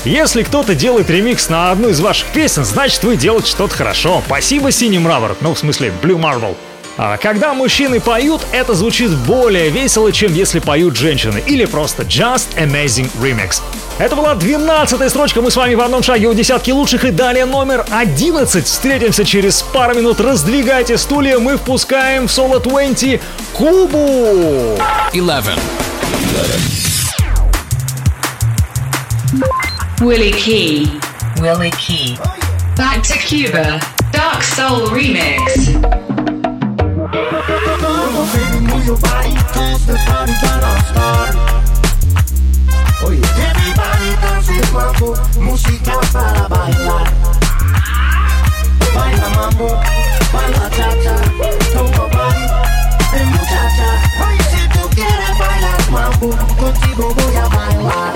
Если 0.05 0.41
кто-то 0.41 0.73
делает 0.73 1.09
ремикс 1.09 1.49
на 1.49 1.71
одну 1.71 1.89
из 1.89 1.99
ваших 1.99 2.29
песен, 2.29 2.65
значит 2.65 3.03
вы 3.03 3.15
делаете 3.15 3.51
что-то 3.51 3.75
хорошо. 3.75 4.23
Спасибо, 4.25 4.71
Синий 4.71 4.99
Мрамор. 4.99 5.35
Ну, 5.41 5.53
в 5.53 5.59
смысле, 5.59 5.93
Blue 6.01 6.19
Marble. 6.19 6.55
А 6.97 7.17
когда 7.17 7.53
мужчины 7.53 7.99
поют, 7.99 8.41
это 8.51 8.73
звучит 8.73 9.11
более 9.11 9.69
весело, 9.69 10.11
чем 10.11 10.33
если 10.33 10.59
поют 10.59 10.95
женщины. 10.95 11.43
Или 11.45 11.65
просто 11.65 12.03
Just 12.03 12.55
Amazing 12.57 13.09
Remix. 13.21 13.61
Это 13.99 14.15
была 14.15 14.35
12 14.35 15.09
строчка. 15.09 15.41
Мы 15.41 15.51
с 15.51 15.55
вами 15.55 15.75
в 15.75 15.81
одном 15.81 16.01
шаге 16.01 16.27
у 16.27 16.33
десятки 16.33 16.71
лучших. 16.71 17.05
И 17.05 17.11
далее 17.11 17.45
номер 17.45 17.85
11. 17.91 18.65
Встретимся 18.65 19.23
через 19.23 19.61
пару 19.61 19.95
минут. 19.95 20.19
Раздвигайте 20.19 20.97
стулья. 20.97 21.39
Мы 21.39 21.57
впускаем 21.57 22.27
в 22.27 22.31
Solo 22.31 22.61
20 22.61 23.21
Кубу. 23.53 24.77
11. 25.13 25.59
Willie 29.99 30.33
Key. 30.33 30.89
Willie 31.37 31.71
Key. 31.71 32.17
Back 32.75 33.03
to 33.03 33.17
Cuba. 33.19 33.79
Dark 34.11 34.43
Soul 34.43 34.89
Remix. 34.89 35.69
move 38.61 38.85
your 38.85 38.97
body, 38.97 39.33
cause 39.53 39.85
the 39.85 39.95
party 40.05 40.33
gonna 40.41 40.83
start. 40.91 41.62
Mambo, 44.71 45.15
música 45.39 45.99
para 46.11 46.47
bailar. 46.47 47.13
Baila 48.95 49.29
mambo, 49.29 49.67
baila 50.33 50.69
cha-cha, 50.69 51.15
toma 51.73 52.07
body, 52.13 52.45
ven 53.11 53.27
muchacha. 53.29 53.89
Si 54.51 54.67
tú 54.69 54.89
quieres 54.95 55.37
bailar 55.39 55.81
mambo, 55.91 56.27
contigo 56.57 57.13
voy 57.15 57.35
a 57.35 57.47
bailar. 57.47 58.13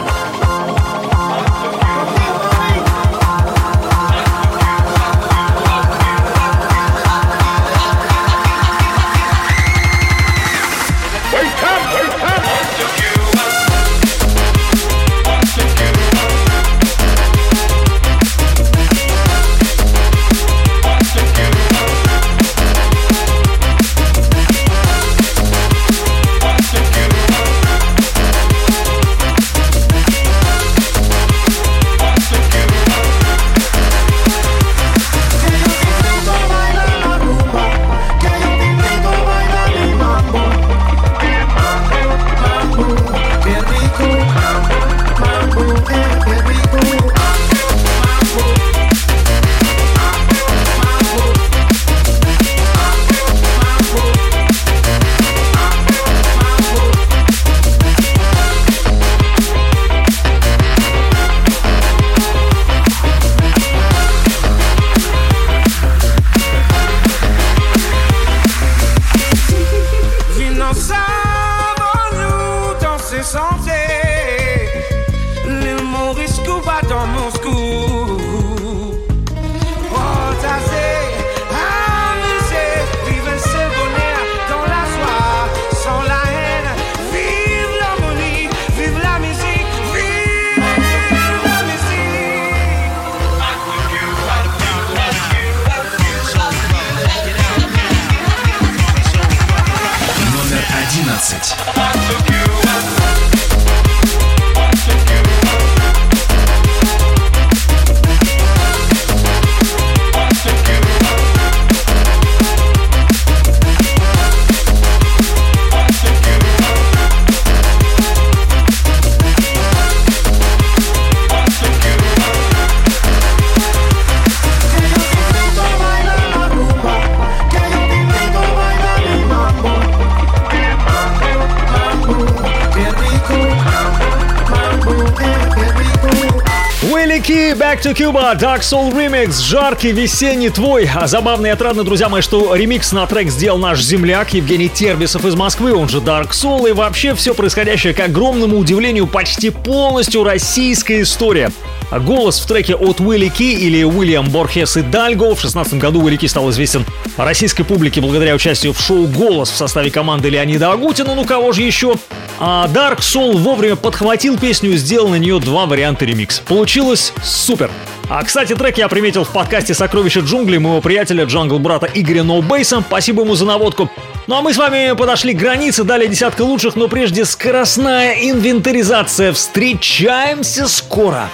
Back 137.54 137.82
to 137.82 137.94
Cuba, 137.94 138.38
Dark 138.38 138.60
Soul 138.60 138.92
Remix, 138.92 139.42
жаркий 139.42 139.92
весенний 139.92 140.50
твой. 140.50 140.90
А 140.94 141.08
забавно 141.08 141.48
и 141.48 141.50
отрадно, 141.50 141.84
друзья 141.84 142.10
мои, 142.10 142.22
что 142.22 142.54
ремикс 142.54 142.92
на 142.92 143.06
трек 143.08 143.30
сделал 143.30 143.58
наш 143.58 143.82
земляк 143.82 144.34
Евгений 144.34 144.68
Тербисов 144.68 145.24
из 145.24 145.36
Москвы, 145.36 145.74
он 145.74 145.88
же 145.88 146.00
Dark 146.00 146.32
Soul, 146.32 146.70
и 146.70 146.74
вообще 146.74 147.16
все 147.16 147.34
происходящее, 147.34 147.94
к 147.94 148.00
огромному 148.02 148.58
удивлению, 148.58 149.08
почти 149.08 149.50
полностью 149.50 150.24
российская 150.24 151.02
история. 151.02 151.52
Голос 151.90 152.42
в 152.42 152.48
треке 152.48 152.76
от 152.76 153.00
Уилли 153.00 153.30
Ки 153.30 153.54
или 153.54 153.82
Уильям 153.84 154.30
Борхес 154.30 154.76
и 154.76 154.82
Дальго. 154.82 155.34
В 155.34 155.40
16 155.40 155.76
году 155.76 156.02
Уилли 156.02 156.18
Ки 156.18 156.26
стал 156.28 156.50
известен 156.50 156.86
российской 157.16 157.64
публике 157.64 158.02
благодаря 158.02 158.36
участию 158.36 158.74
в 158.74 158.82
шоу 158.82 159.08
«Голос» 159.08 159.50
в 159.50 159.56
составе 159.56 159.90
команды 159.90 160.30
Леонида 160.30 160.74
Агутина. 160.74 161.16
Ну 161.16 161.24
кого 161.24 161.54
же 161.54 161.62
еще? 161.62 161.96
А 162.40 162.68
Dark 162.68 163.00
Soul 163.00 163.38
вовремя 163.38 163.78
подхватил 163.78 164.38
песню 164.38 164.74
и 164.74 164.78
сделал 164.78 165.08
на 165.08 165.16
нее 165.16 165.40
два 165.40 165.66
варианта 165.66 166.04
ремикс. 166.06 166.40
Получилось 166.42 167.14
супер. 167.38 167.72
А, 168.10 168.24
кстати, 168.24 168.56
трек 168.56 168.78
я 168.78 168.88
приметил 168.88 169.24
в 169.24 169.30
подкасте 169.30 169.74
«Сокровища 169.74 170.22
джунглей» 170.22 170.60
моего 170.60 170.82
приятеля 170.82 171.26
Jungle 171.26 171.60
Брата 171.60 171.90
Игоря 171.94 172.24
Ноубейса. 172.24 172.84
Спасибо 172.88 173.24
ему 173.24 173.36
за 173.36 173.46
наводку. 173.46 173.90
Ну 174.28 174.36
а 174.36 174.42
мы 174.42 174.54
с 174.54 174.58
вами 174.58 174.96
подошли 174.96 175.34
к 175.34 175.38
границе, 175.38 175.84
далее 175.84 176.08
десятка 176.08 176.42
лучших, 176.42 176.76
но 176.76 176.88
прежде 176.88 177.26
скоростная 177.26 178.14
инвентаризация. 178.30 179.32
Встречаемся 179.34 180.68
скоро. 180.68 181.30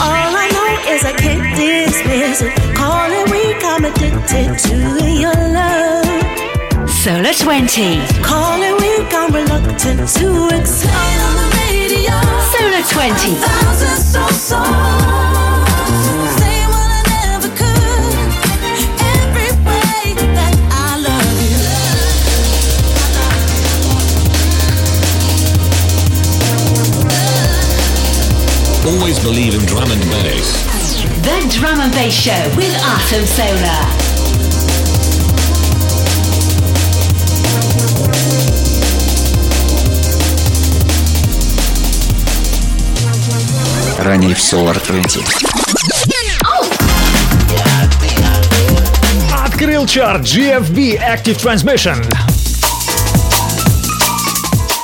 All 0.00 0.34
I 0.34 0.50
know 0.50 0.94
is 0.94 1.04
I 1.04 1.12
can't 1.12 1.56
dismiss 1.56 2.42
it. 2.42 2.52
Call 2.74 3.10
it 3.10 3.30
weak, 3.30 3.62
I'm 3.64 3.84
addicted 3.84 4.58
to 4.58 5.04
your 5.04 5.34
love. 5.52 6.02
Solar 6.88 7.32
20. 7.32 8.00
Call 8.22 8.62
it 8.62 8.80
weak, 8.80 9.12
I'm 9.12 9.32
reluctant 9.32 10.08
to 10.08 10.48
accept. 10.54 10.92
On 10.92 11.34
the 11.36 11.46
radio, 11.56 12.12
Solar 12.12 12.38
20. 12.38 12.41
Always 28.84 29.22
believe 29.22 29.54
in 29.54 29.64
drum 29.64 29.90
and 29.90 30.00
bass. 30.10 31.02
The 31.22 31.56
Drum 31.56 31.78
and 31.78 31.92
Bass 31.92 32.12
Show 32.12 32.56
with 32.56 32.74
Atom 32.82 33.26
Solar. 33.26 34.01
Ранее 44.01 44.35
в 44.35 44.39
Solar 44.39 44.79
20. 44.85 45.21
Открыл 49.45 49.85
чарт 49.87 50.21
GFB 50.21 50.99
Active 50.99 51.37
Transmission. 51.41 52.05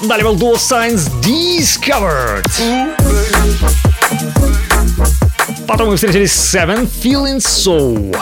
Далее 0.03 0.26
был 0.26 0.36
дуо 0.36 0.55
Science 0.55 1.09
Discovered. 1.22 2.43
Потом 5.68 5.89
мы 5.89 5.95
встретились 5.95 6.34
с 6.34 6.55
Seven 6.55 6.89
Feeling 7.01 7.38
So. 7.38 8.14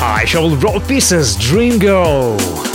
А 0.00 0.22
еще 0.22 0.40
был 0.40 0.54
Road 0.56 0.86
Pieces 0.86 1.36
Dream 1.38 1.78
Girl. 1.78 2.67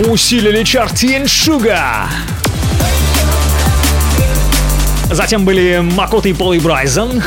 Усилили 0.00 0.62
чарт 0.62 0.92
Teen 0.92 1.24
Sugar. 1.24 2.06
Затем 5.10 5.44
были 5.44 5.80
Макота 5.80 6.28
и 6.28 6.32
Поли 6.32 6.60
Брайзен. 6.60 7.20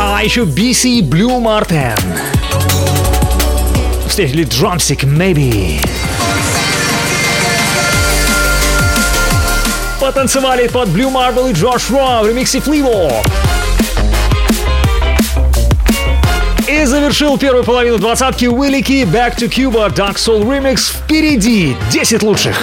А 0.00 0.24
еще 0.24 0.42
BC 0.42 0.88
и 0.88 1.02
Blue 1.02 1.40
Martin. 1.40 1.96
Встретили 4.08 4.44
Drumstick 4.44 5.04
Maybe. 5.04 5.80
Потанцевали 10.00 10.66
под 10.66 10.88
Blue 10.88 11.12
Marble 11.12 11.50
и 11.50 11.54
Джош 11.54 11.90
Ро 11.90 12.22
в 12.22 12.28
ремиксе 12.28 12.60
Фливо. 12.60 13.22
И 16.82 16.84
завершил 16.84 17.38
первую 17.38 17.62
половину 17.62 17.98
двадцатки 17.98 18.46
Уиллики 18.46 19.04
Back 19.04 19.36
to 19.36 19.48
Cuba 19.48 19.88
Dark 19.88 20.16
Soul 20.16 20.42
Remix. 20.42 20.92
Впереди 20.92 21.76
10 21.92 22.24
лучших. 22.24 22.56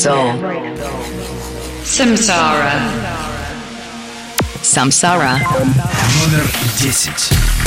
Soul. 0.00 0.32
Samsara. 1.84 2.72
Samsara. 4.62 5.40
Номер 6.18 6.44
10. 6.78 7.59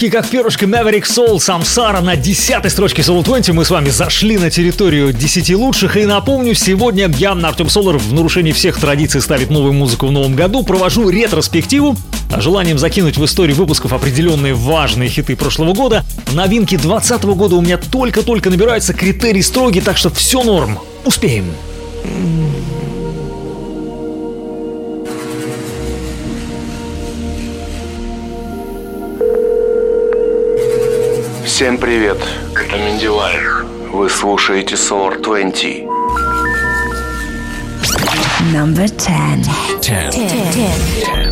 Легкий, 0.00 0.16
как 0.16 0.28
перышко 0.28 0.64
Maverick 0.64 1.02
Soul 1.02 1.38
Самсара 1.38 2.00
на 2.00 2.16
десятой 2.16 2.70
строчке 2.70 3.02
Soul 3.02 3.22
20 3.22 3.50
мы 3.50 3.66
с 3.66 3.70
вами 3.70 3.90
зашли 3.90 4.38
на 4.38 4.50
территорию 4.50 5.12
10 5.12 5.54
лучших. 5.56 5.98
И 5.98 6.06
напомню, 6.06 6.54
сегодня 6.54 7.10
я, 7.18 7.32
Артем 7.32 7.68
Солар, 7.68 7.98
в 7.98 8.10
нарушении 8.14 8.52
всех 8.52 8.80
традиций 8.80 9.20
ставит 9.20 9.50
новую 9.50 9.74
музыку 9.74 10.06
в 10.06 10.12
новом 10.12 10.34
году, 10.34 10.62
провожу 10.62 11.10
ретроспективу. 11.10 11.96
А 12.32 12.40
желанием 12.40 12.78
закинуть 12.78 13.18
в 13.18 13.24
историю 13.26 13.56
выпусков 13.56 13.92
определенные 13.92 14.54
важные 14.54 15.10
хиты 15.10 15.36
прошлого 15.36 15.74
года. 15.74 16.02
Новинки 16.32 16.76
2020 16.76 17.24
года 17.36 17.56
у 17.56 17.60
меня 17.60 17.76
только-только 17.76 18.48
набираются, 18.48 18.94
критерий 18.94 19.42
строгий, 19.42 19.82
так 19.82 19.98
что 19.98 20.08
все 20.08 20.42
норм. 20.42 20.78
Успеем. 21.04 21.44
Всем 31.60 31.76
привет, 31.76 32.16
это 32.56 32.78
Миндилайр. 32.78 33.66
Вы 33.92 34.08
слушаете 34.08 34.76
Solar 34.76 35.20
20. 35.20 35.84
Number 38.50 38.88
10. 38.88 39.46
10. 39.82 40.14
И 40.16 41.29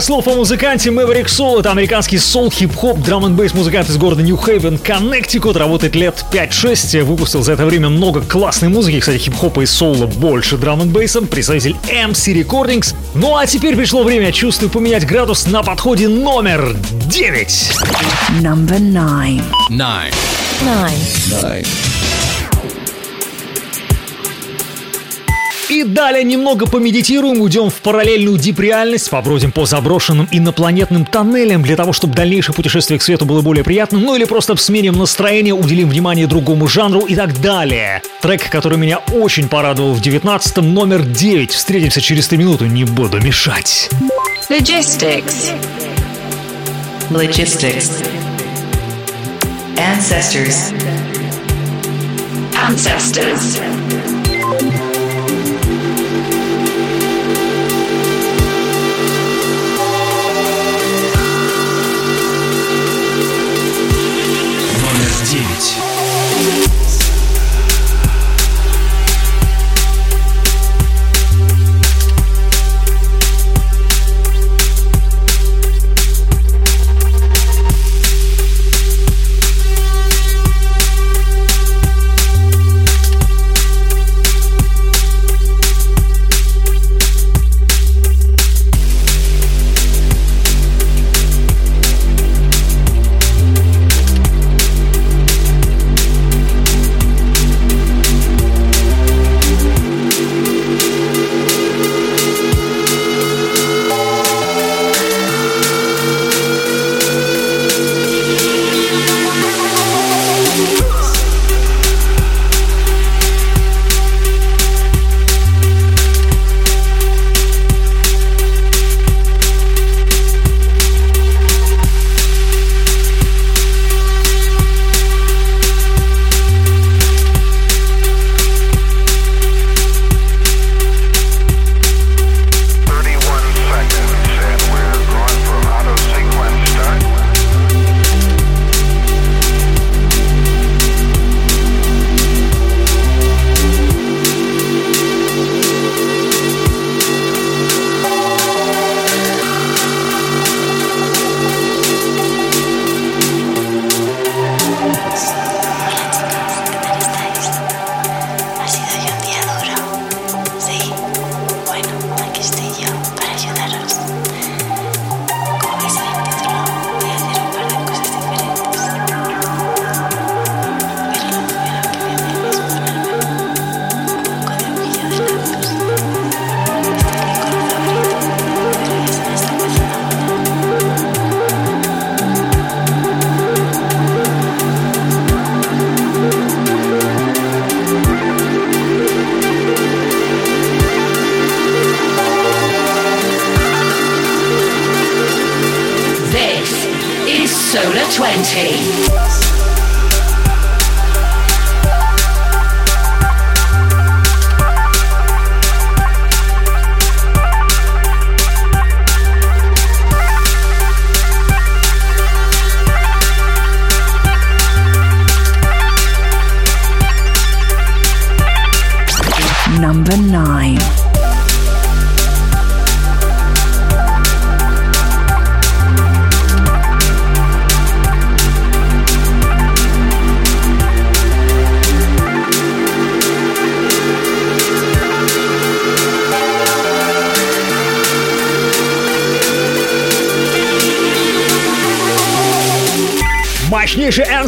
пара 0.00 0.06
слов 0.06 0.28
о 0.28 0.34
музыканте 0.34 0.90
Мэверик 0.90 1.28
Сол. 1.28 1.60
Это 1.60 1.70
американский 1.70 2.18
сол, 2.18 2.50
хип-хоп, 2.50 3.00
драм 3.00 3.26
н 3.26 3.34
бейс 3.34 3.52
музыкант 3.52 3.90
из 3.90 3.98
города 3.98 4.22
Нью-Хейвен, 4.22 4.78
Коннектикут. 4.78 5.56
Работает 5.56 5.94
лет 5.94 6.24
5-6. 6.32 7.02
Выпустил 7.02 7.42
за 7.42 7.52
это 7.52 7.66
время 7.66 7.90
много 7.90 8.22
классной 8.22 8.68
музыки. 8.68 9.00
Кстати, 9.00 9.18
хип-хопа 9.18 9.60
и 9.60 9.66
соло 9.66 10.06
больше 10.06 10.56
драм 10.56 10.80
н 10.80 10.88
бейсом. 10.88 11.26
Представитель 11.26 11.76
MC 11.86 12.32
Recordings. 12.42 12.94
Ну 13.14 13.36
а 13.36 13.46
теперь 13.46 13.76
пришло 13.76 14.02
время, 14.02 14.32
чувствую, 14.32 14.70
поменять 14.70 15.06
градус 15.06 15.46
на 15.46 15.62
подходе 15.62 16.08
номер 16.08 16.74
9. 17.06 17.48
Number 18.40 18.78
9. 18.78 19.42
Nine. 19.70 20.14
Nine. 20.62 21.66
И 25.70 25.84
далее 25.84 26.24
немного 26.24 26.66
помедитируем, 26.66 27.40
уйдем 27.40 27.70
в 27.70 27.74
параллельную 27.74 28.36
дип-реальность, 28.38 29.08
побродим 29.08 29.52
по 29.52 29.66
заброшенным 29.66 30.26
инопланетным 30.32 31.06
тоннелям 31.06 31.62
для 31.62 31.76
того, 31.76 31.92
чтобы 31.92 32.12
дальнейшее 32.16 32.56
путешествие 32.56 32.98
к 32.98 33.02
свету 33.02 33.24
было 33.24 33.40
более 33.40 33.62
приятным, 33.62 34.02
ну 34.02 34.16
или 34.16 34.24
просто 34.24 34.56
сменим 34.56 34.94
настроение, 34.94 35.54
уделим 35.54 35.88
внимание 35.88 36.26
другому 36.26 36.66
жанру 36.66 37.02
и 37.02 37.14
так 37.14 37.40
далее. 37.40 38.02
Трек, 38.20 38.50
который 38.50 38.78
меня 38.78 38.98
очень 39.12 39.48
порадовал 39.48 39.94
в 39.94 40.00
19-м, 40.00 40.74
номер 40.74 41.04
9. 41.04 41.52
Встретимся 41.52 42.00
через 42.00 42.26
3 42.26 42.38
минуты, 42.38 42.64
не 42.64 42.82
буду 42.82 43.20
мешать. 43.20 43.88
Logistics. 44.48 45.52
Logistics. 47.10 47.92
Ancestors. 49.76 50.74
Ancestors. 52.68 53.60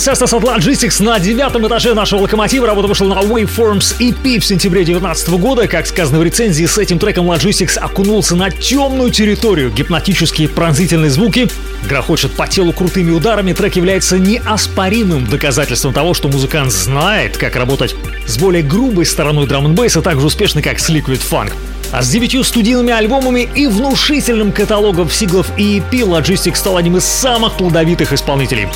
Ancestors 0.03 0.37
от 0.37 0.43
Logistics 0.43 1.01
на 1.01 1.21
девятом 1.21 1.65
этаже 1.69 1.95
нашего 1.95 2.23
локомотива. 2.23 2.67
Работа 2.67 2.89
вышла 2.89 3.07
на 3.07 3.21
Waveforms 3.21 3.99
EP 4.01 4.41
в 4.41 4.45
сентябре 4.45 4.85
2019 4.85 5.29
года. 5.35 5.69
Как 5.69 5.87
сказано 5.87 6.19
в 6.19 6.25
рецензии, 6.25 6.67
с 6.67 6.77
этим 6.77 6.99
треком 6.99 7.31
Logistics 7.31 7.79
окунулся 7.79 8.35
на 8.35 8.51
темную 8.51 9.11
территорию. 9.11 9.71
Гипнотические 9.71 10.49
пронзительные 10.49 11.09
звуки 11.09 11.49
грохочет 11.89 12.33
по 12.33 12.49
телу 12.49 12.73
крутыми 12.73 13.13
ударами. 13.13 13.53
Трек 13.53 13.77
является 13.77 14.19
неоспоримым 14.19 15.25
доказательством 15.29 15.93
того, 15.93 16.15
что 16.15 16.27
музыкант 16.27 16.73
знает, 16.73 17.37
как 17.37 17.55
работать 17.55 17.95
с 18.27 18.37
более 18.39 18.65
грубой 18.65 19.07
стороной 19.07 19.47
драм 19.47 19.65
н 19.67 19.75
бейса 19.77 20.03
так 20.03 20.19
же 20.19 20.27
успешно, 20.27 20.63
как 20.63 20.81
с 20.81 20.91
Liquid 20.91 21.21
Funk. 21.31 21.53
А 21.93 22.03
с 22.03 22.09
девятью 22.09 22.43
студийными 22.43 22.93
альбомами 22.93 23.49
и 23.55 23.69
внушительным 23.69 24.51
каталогом 24.51 25.09
синглов 25.09 25.47
и 25.57 25.79
EP 25.79 25.91
Logistics 26.01 26.57
стал 26.57 26.77
одним 26.77 26.97
из 26.97 27.05
самых 27.05 27.53
плодовитых 27.53 28.13
исполнителей. 28.13 28.67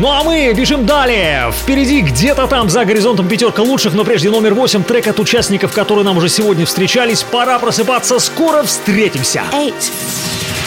Ну 0.00 0.10
а 0.10 0.24
мы 0.24 0.50
бежим 0.54 0.86
далее. 0.86 1.52
Впереди 1.52 2.00
где-то 2.00 2.46
там 2.46 2.70
за 2.70 2.86
горизонтом 2.86 3.28
пятерка 3.28 3.60
лучших, 3.60 3.92
но 3.92 4.02
прежде 4.02 4.30
номер 4.30 4.54
восемь 4.54 4.82
трек 4.82 5.06
от 5.08 5.20
участников, 5.20 5.72
которые 5.72 6.06
нам 6.06 6.16
уже 6.16 6.30
сегодня 6.30 6.64
встречались. 6.64 7.22
Пора 7.22 7.58
просыпаться, 7.58 8.18
скоро 8.18 8.62
встретимся. 8.62 9.42
Eight. 9.52 9.74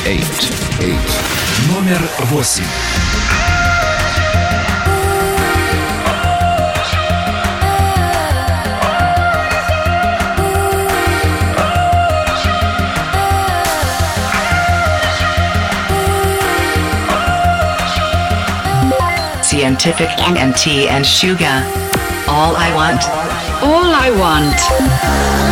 Eight. 0.06 0.54
Eight. 0.82 0.98
Номер 1.68 2.00
восемь. 2.30 2.64
Scientific 19.64 20.10
NMT 20.20 20.88
and 20.88 21.06
Shuga. 21.06 21.64
All 22.28 22.54
I 22.58 22.76
want. 22.76 23.02
All 23.64 23.96
I 23.96 24.12
want. 24.20 25.43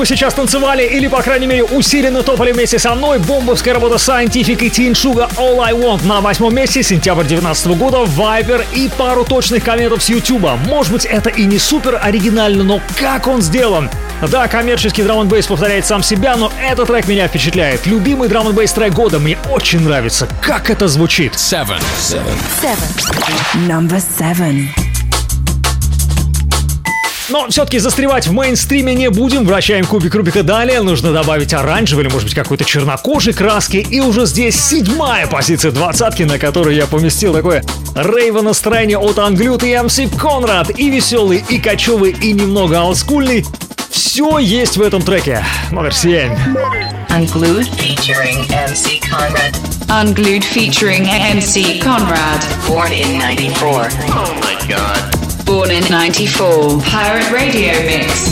Вы 0.00 0.06
сейчас 0.06 0.32
танцевали 0.32 0.82
или, 0.82 1.08
по 1.08 1.20
крайней 1.20 1.46
мере, 1.46 1.62
усиленно 1.62 2.22
топали 2.22 2.52
вместе 2.52 2.78
со 2.78 2.94
мной. 2.94 3.18
Бомбовская 3.18 3.74
работа 3.74 3.96
Scientific 3.96 4.64
и 4.64 4.70
Teen 4.70 4.92
Sugar 4.92 5.30
All 5.36 5.60
I 5.60 5.74
Want 5.74 6.06
на 6.06 6.22
восьмом 6.22 6.54
месте, 6.54 6.82
сентябрь 6.82 7.24
2019 7.24 7.66
года, 7.76 7.98
Viper 7.98 8.64
и 8.72 8.88
пару 8.96 9.26
точных 9.26 9.62
комментов 9.62 10.02
с 10.02 10.08
YouTube. 10.08 10.48
Может 10.66 10.90
быть, 10.90 11.04
это 11.04 11.28
и 11.28 11.44
не 11.44 11.58
супер 11.58 12.00
оригинально, 12.02 12.64
но 12.64 12.80
как 12.98 13.26
он 13.26 13.42
сделан? 13.42 13.90
Да, 14.26 14.48
коммерческий 14.48 15.02
драм 15.02 15.28
бейс 15.28 15.46
повторяет 15.46 15.84
сам 15.84 16.02
себя, 16.02 16.34
но 16.34 16.50
этот 16.66 16.86
трек 16.86 17.06
меня 17.06 17.28
впечатляет. 17.28 17.84
Любимый 17.84 18.30
драм 18.30 18.50
бейс 18.52 18.72
трек 18.72 18.94
года, 18.94 19.18
мне 19.18 19.36
очень 19.50 19.80
нравится. 19.80 20.28
Как 20.40 20.70
это 20.70 20.88
звучит? 20.88 21.34
Seven. 21.34 21.78
Seven. 21.98 22.38
Seven. 22.62 23.68
Number 23.68 24.02
seven. 24.18 24.89
Но 27.30 27.46
все-таки 27.48 27.78
застревать 27.78 28.26
в 28.26 28.32
мейнстриме 28.32 28.92
не 28.92 29.08
будем. 29.08 29.44
Вращаем 29.44 29.86
кубик 29.86 30.14
Рубика 30.16 30.42
далее. 30.42 30.82
Нужно 30.82 31.12
добавить 31.12 31.54
оранжевый 31.54 32.04
или, 32.04 32.12
может 32.12 32.26
быть, 32.26 32.34
какой-то 32.34 32.64
чернокожий 32.64 33.32
краски. 33.32 33.76
И 33.76 34.00
уже 34.00 34.26
здесь 34.26 34.60
седьмая 34.60 35.28
позиция 35.28 35.70
двадцатки, 35.70 36.24
на 36.24 36.38
которой 36.38 36.74
я 36.74 36.86
поместил 36.86 37.32
такое 37.32 37.64
рейва 37.94 38.42
настроение 38.42 38.98
от 38.98 39.18
Англют 39.20 39.62
и 39.62 39.78
МС 39.78 40.00
Конрад. 40.18 40.70
И 40.76 40.90
веселый, 40.90 41.44
и 41.48 41.58
кочевый, 41.58 42.10
и 42.10 42.32
немного 42.32 42.80
олдскульный. 42.80 43.44
Все 43.90 44.38
есть 44.38 44.76
в 44.76 44.82
этом 44.82 45.02
треке. 45.02 45.44
Номер 45.70 45.94
семь. 45.94 46.32
Unglued 47.10 47.68
featuring 47.76 48.44
MC 48.48 49.00
Conrad. 49.02 49.54
Unglued 49.88 50.44
featuring 50.44 51.04
MC 51.04 51.80
Conrad. 51.80 52.40
Born 52.66 52.92
in 52.92 53.20
94. 53.20 53.88
Oh 54.08 54.34
my 54.40 54.68
god. 54.68 55.19
Born 55.50 55.72
in 55.72 55.82
94. 55.90 56.78
Pirate 56.80 57.32
Radio 57.32 57.72
Mix. 57.82 58.30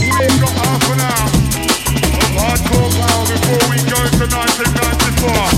Hardcore 2.39 2.95
power 2.95 3.27
before 3.27 3.59
we 3.75 3.83
go 3.91 3.99
into 4.07 4.31
1994 4.31 5.58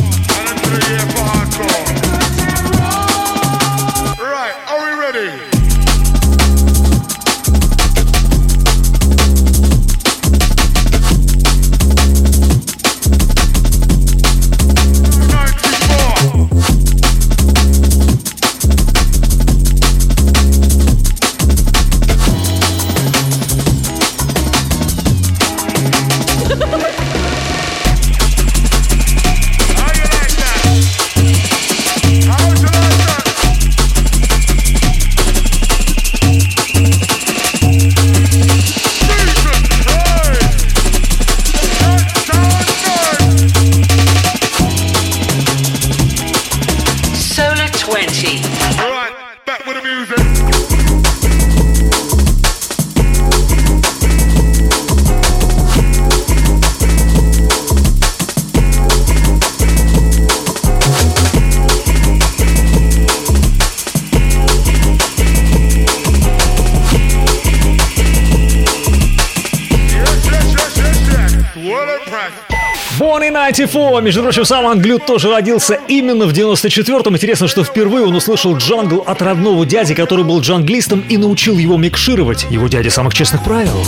In 73.23 73.35
94. 73.35 74.01
Между 74.01 74.23
прочим, 74.23 74.45
сам 74.45 74.67
Англют 74.67 75.05
тоже 75.05 75.31
родился 75.31 75.79
именно 75.89 76.27
в 76.27 76.33
94-м. 76.33 77.15
Интересно, 77.15 77.49
что 77.49 77.65
впервые 77.65 78.07
он 78.07 78.15
услышал 78.15 78.57
джангл 78.57 79.03
от 79.07 79.21
родного 79.21 79.67
дяди, 79.67 79.95
который 79.95 80.25
был 80.25 80.41
джанглистом 80.41 81.05
и 81.09 81.19
научил 81.19 81.59
его 81.59 81.77
микшировать. 81.77 82.47
Его 82.51 82.69
дядя 82.69 82.91
самых 82.91 83.13
честных 83.13 83.45
правил. 83.45 83.85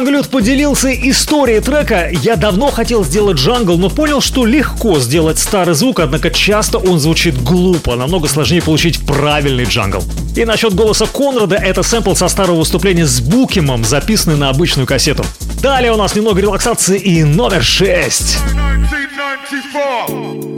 Кстати, 0.00 0.06
как-то 0.06 0.10
Англют 0.10 0.28
поделился 0.28 0.92
историей 0.92 1.60
трека. 1.60 2.10
Я 2.22 2.36
давно 2.36 2.70
хотел 2.70 3.04
сделать 3.04 3.36
джангл, 3.36 3.76
но 3.76 3.90
понял, 3.90 4.20
что 4.20 4.46
легко 4.46 4.98
сделать 4.98 5.38
старый 5.38 5.74
звук, 5.74 6.00
однако 6.00 6.30
часто 6.30 6.78
он 6.78 6.98
звучит 6.98 7.42
глупо. 7.42 7.96
Намного 7.96 8.28
сложнее 8.28 8.62
получить 8.62 9.04
правильный 9.06 9.64
джангл. 9.64 10.02
И 10.36 10.44
насчет 10.44 10.74
голоса 10.74 11.06
Конрада, 11.06 11.56
это 11.56 11.82
сэмпл 11.82 12.14
со 12.14 12.28
старого 12.28 12.60
выступления 12.60 13.06
с 13.06 13.20
Букимом, 13.20 13.84
записанный 13.84 14.36
на 14.36 14.48
обычную 14.48 14.86
кассету. 14.86 15.24
Далее 15.60 15.92
у 15.92 15.96
нас 15.96 16.14
немного 16.14 16.40
релаксации 16.40 16.98
и 16.98 17.22
номер 17.24 17.62
6. 17.62 18.38
1994. 18.52 20.49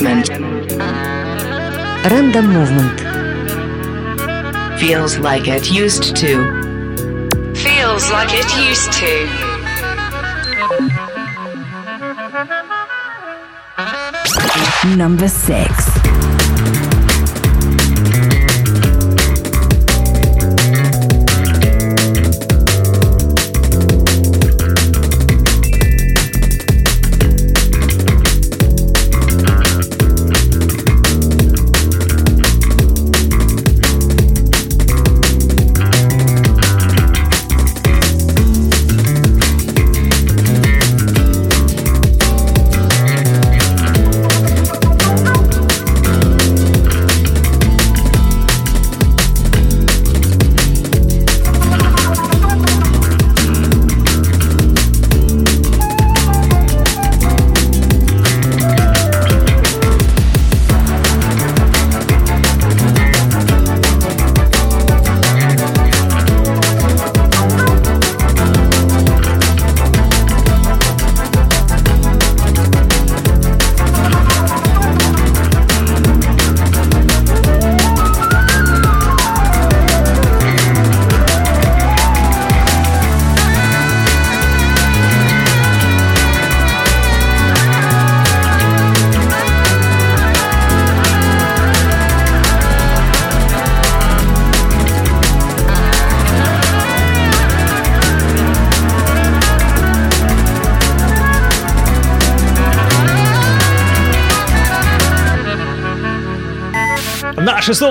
movement. 0.00 0.72
Random 2.10 2.46
movement. 2.46 3.00
Feels 4.80 5.18
like 5.18 5.46
it 5.48 5.70
used 5.70 6.16
to. 6.16 6.44
Feels 7.54 8.10
like 8.10 8.30
it 8.32 8.56
used 8.68 8.92
to. 8.92 9.28
Number 14.96 15.28
6. 15.28 15.93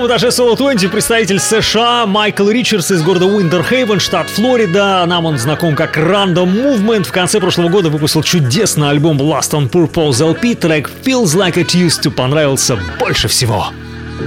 эпатаже 0.04 0.30
Соло 0.30 0.54
20 0.54 0.90
представитель 0.90 1.38
США 1.38 2.04
Майкл 2.04 2.50
Ричардс 2.50 2.90
из 2.90 3.02
города 3.02 3.24
Уинтерхейвен, 3.24 4.00
штат 4.00 4.28
Флорида. 4.28 5.02
Нам 5.06 5.24
он 5.24 5.38
знаком 5.38 5.74
как 5.74 5.96
Random 5.96 6.44
Movement. 6.44 7.04
В 7.04 7.12
конце 7.12 7.40
прошлого 7.40 7.70
года 7.70 7.88
выпустил 7.88 8.22
чудесный 8.22 8.90
альбом 8.90 9.16
Last 9.16 9.52
on 9.52 9.70
Purpose 9.70 10.20
LP. 10.20 10.56
Трек 10.56 10.90
Feels 11.04 11.34
Like 11.34 11.54
It 11.54 11.68
Used 11.68 12.02
To 12.02 12.10
понравился 12.10 12.78
больше 13.00 13.28
всего. 13.28 13.68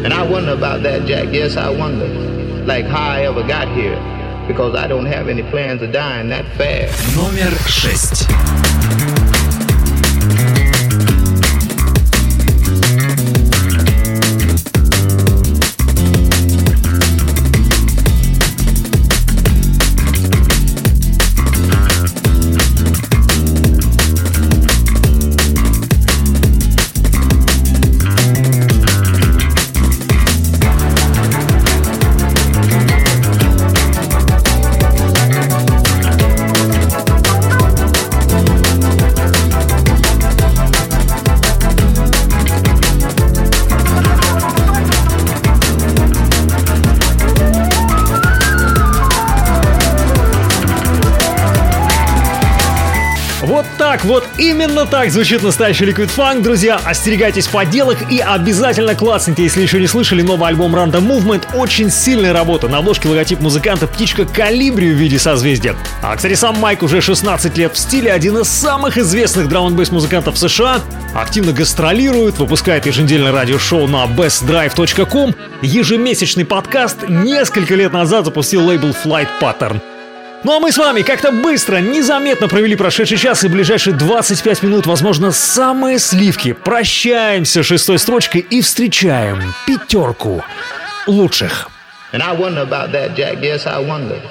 And 0.04 0.12
I 0.12 0.28
wonder 0.28 0.54
about 0.54 0.82
that, 0.82 1.06
Jack. 1.06 1.32
Yes, 1.32 1.56
I 1.56 1.70
wonder. 1.70 2.08
Like 2.66 2.88
how 2.88 3.12
I 3.12 3.28
ever 3.28 3.44
got 3.44 3.68
here. 3.76 4.00
Because 4.48 4.76
I 4.76 4.88
don't 4.88 5.06
have 5.06 5.30
any 5.30 5.44
plans 5.44 5.84
of 5.84 5.92
dying 5.92 6.30
that 6.30 6.46
fast. 6.58 7.16
Номер 7.16 7.54
шесть. 7.68 8.26
Именно 54.38 54.86
так 54.86 55.12
звучит 55.12 55.44
настоящий 55.44 55.86
Liquid 55.86 56.10
Funk, 56.16 56.42
друзья. 56.42 56.80
Остерегайтесь 56.86 57.48
подделок 57.48 58.12
и 58.12 58.20
обязательно 58.20 58.96
классните, 58.96 59.44
если 59.44 59.62
еще 59.62 59.80
не 59.80 59.88
слышали, 59.88 60.22
новый 60.22 60.50
альбом 60.50 60.76
Random 60.76 61.08
Movement. 61.08 61.56
Очень 61.56 61.92
сильная 61.92 62.34
работа. 62.34 62.68
На 62.68 62.78
обложке 62.78 63.10
логотип 63.10 63.40
музыканта 63.40 63.88
птичка 63.88 64.26
Калибри 64.26 64.92
в 64.92 64.96
виде 64.96 65.20
созвездия. 65.20 65.76
А, 66.02 66.16
кстати, 66.16 66.36
сам 66.36 66.58
Майк 66.60 66.84
уже 66.84 67.02
16 67.02 67.58
лет 67.58 67.74
в 67.74 67.78
стиле, 67.78 68.12
один 68.12 68.38
из 68.38 68.48
самых 68.48 68.98
известных 68.98 69.48
драм 69.50 69.68
н 69.68 69.88
музыкантов 69.92 70.38
США. 70.38 70.82
Активно 71.14 71.52
гастролирует, 71.52 72.38
выпускает 72.38 72.86
еженедельное 72.86 73.32
радиошоу 73.32 73.88
на 73.88 74.06
bestdrive.com. 74.06 75.36
Ежемесячный 75.62 76.46
подкаст 76.46 77.10
несколько 77.10 77.76
лет 77.76 77.94
назад 77.94 78.26
запустил 78.26 78.66
лейбл 78.66 78.90
Flight 78.90 79.28
Pattern. 79.42 79.82
Ну 80.48 80.56
а 80.56 80.62
мы 80.62 80.72
с 80.72 80.78
вами 80.78 81.02
как-то 81.02 81.34
быстро, 81.34 81.80
незаметно 81.80 82.48
провели 82.48 82.78
прошедший 82.78 83.18
час 83.18 83.44
и 83.44 83.50
ближайшие 83.50 83.94
25 83.94 84.64
минут, 84.64 84.86
возможно, 84.86 85.32
самые 85.32 86.00
сливки. 86.00 86.54
Прощаемся 86.54 87.64
шестой 87.64 88.00
строчкой 88.00 88.46
и 88.50 88.62
встречаем 88.62 89.54
пятерку 89.66 90.42
лучших. 91.06 91.68
And 92.14 92.22
I 92.22 92.34
wonder 92.34 92.62
about 92.62 92.94
that, 92.94 93.18
Jack. 93.18 93.42
Yes, 93.42 93.68
I 93.68 93.86
wonder. 93.86 94.22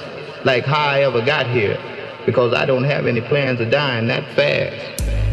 Like 0.42 0.64
how 0.64 0.88
I 0.88 1.02
ever 1.02 1.20
got 1.20 1.48
here. 1.48 1.76
Because 2.24 2.54
I 2.54 2.64
don't 2.64 2.84
have 2.84 3.06
any 3.06 3.20
plans 3.20 3.60
of 3.60 3.68
dying 3.70 4.08
that 4.08 4.24
fast. 4.34 5.25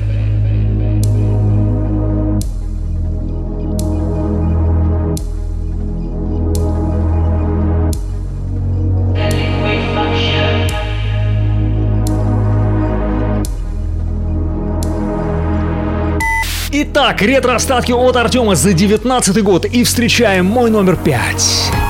Итак, 16.96 17.24
ретро-остатки 17.24 17.92
от 17.92 18.16
Артема 18.16 18.54
за 18.54 18.72
19 18.74 19.42
год 19.42 19.66
и 19.66 19.84
встречаем 19.84 20.46
мой 20.46 20.70
номер 20.70 20.96
5. 20.96 21.83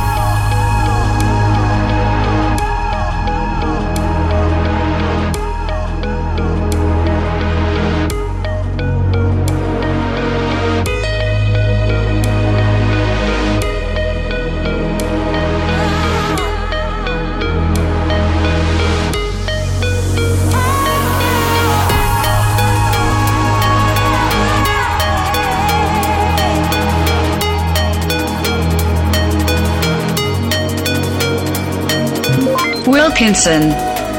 Wilkinson. 33.14 33.70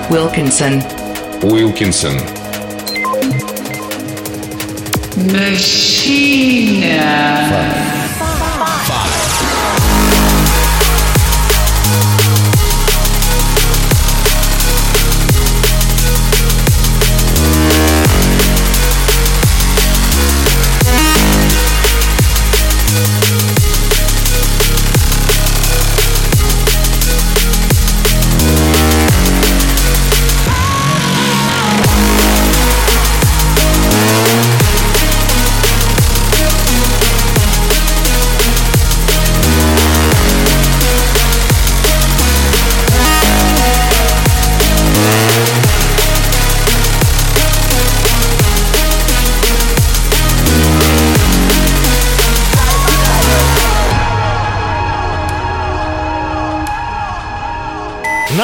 Wilkinson. 0.09 0.78
Wilkinson. 1.42 2.16
Machine. 5.32 6.80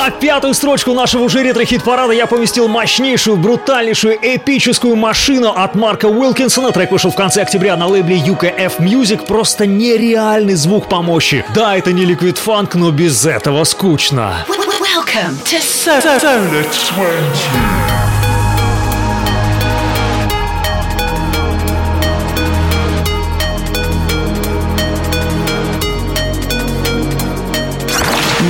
На 0.00 0.10
пятую 0.10 0.54
строчку 0.54 0.94
нашего 0.94 1.24
уже 1.24 1.42
ретро-хит-парада 1.42 2.14
я 2.14 2.26
поместил 2.26 2.68
мощнейшую, 2.68 3.36
брутальнейшую, 3.36 4.16
эпическую 4.22 4.96
машину 4.96 5.52
от 5.54 5.74
Марка 5.74 6.06
Уилкинсона. 6.06 6.72
Трек 6.72 6.90
вышел 6.90 7.10
в 7.10 7.14
конце 7.14 7.42
октября 7.42 7.76
на 7.76 7.86
лейбле 7.86 8.16
UKF 8.16 8.78
Music. 8.78 9.26
Просто 9.26 9.66
нереальный 9.66 10.54
звук 10.54 10.88
по 10.88 11.02
мощи. 11.02 11.44
Да, 11.54 11.76
это 11.76 11.92
не 11.92 12.06
Liquid 12.06 12.38
Funk, 12.42 12.78
но 12.78 12.90
без 12.90 13.26
этого 13.26 13.62
скучно. 13.64 14.46
Welcome 14.48 15.36
to 15.44 15.60
Solar 15.60 16.08
20. 16.08 16.70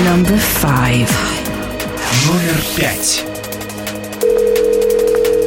Number 0.04 0.38
five. 0.38 1.39
Номер 2.70 2.76
пять. 2.76 3.24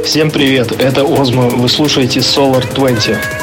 Всем 0.06 0.32
привет, 0.32 0.72
это 0.72 1.04
Озма, 1.04 1.50
вы 1.50 1.70
слушаете 1.70 2.20
Solar 2.20 2.64
20. 2.74 3.43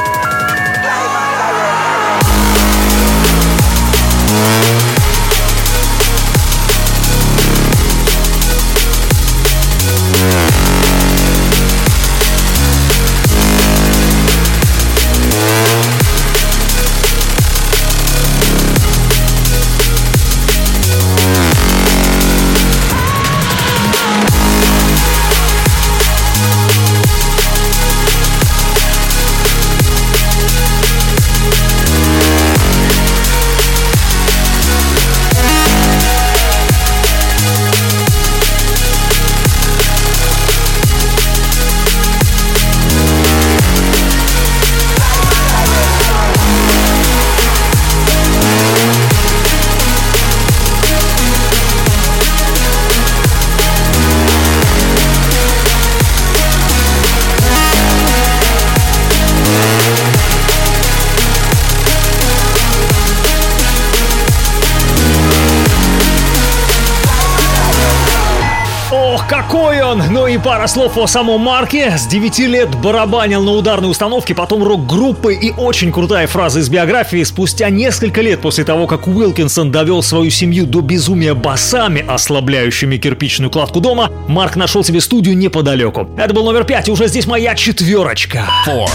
Пара 70.60 70.68
слов 70.68 70.98
о 70.98 71.06
самом 71.06 71.40
Марке. 71.40 71.96
С 71.96 72.06
9 72.06 72.38
лет 72.40 72.68
барабанил 72.82 73.42
на 73.42 73.52
ударной 73.52 73.90
установке, 73.90 74.34
потом 74.34 74.62
рок-группы 74.62 75.32
и 75.32 75.52
очень 75.52 75.90
крутая 75.90 76.26
фраза 76.26 76.60
из 76.60 76.68
биографии. 76.68 77.22
Спустя 77.22 77.70
несколько 77.70 78.20
лет 78.20 78.42
после 78.42 78.64
того, 78.64 78.86
как 78.86 79.06
Уилкинсон 79.06 79.72
довел 79.72 80.02
свою 80.02 80.30
семью 80.30 80.66
до 80.66 80.82
безумия 80.82 81.32
басами, 81.32 82.04
ослабляющими 82.06 82.98
кирпичную 82.98 83.50
кладку 83.50 83.80
дома, 83.80 84.10
Марк 84.28 84.56
нашел 84.56 84.84
себе 84.84 85.00
студию 85.00 85.34
неподалеку. 85.34 86.10
Это 86.18 86.34
был 86.34 86.44
номер 86.44 86.64
пять, 86.64 86.88
и 86.88 86.92
уже 86.92 87.08
здесь 87.08 87.26
моя 87.26 87.54
четверочка. 87.54 88.44
Four. 88.66 88.90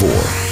Four. 0.00 0.45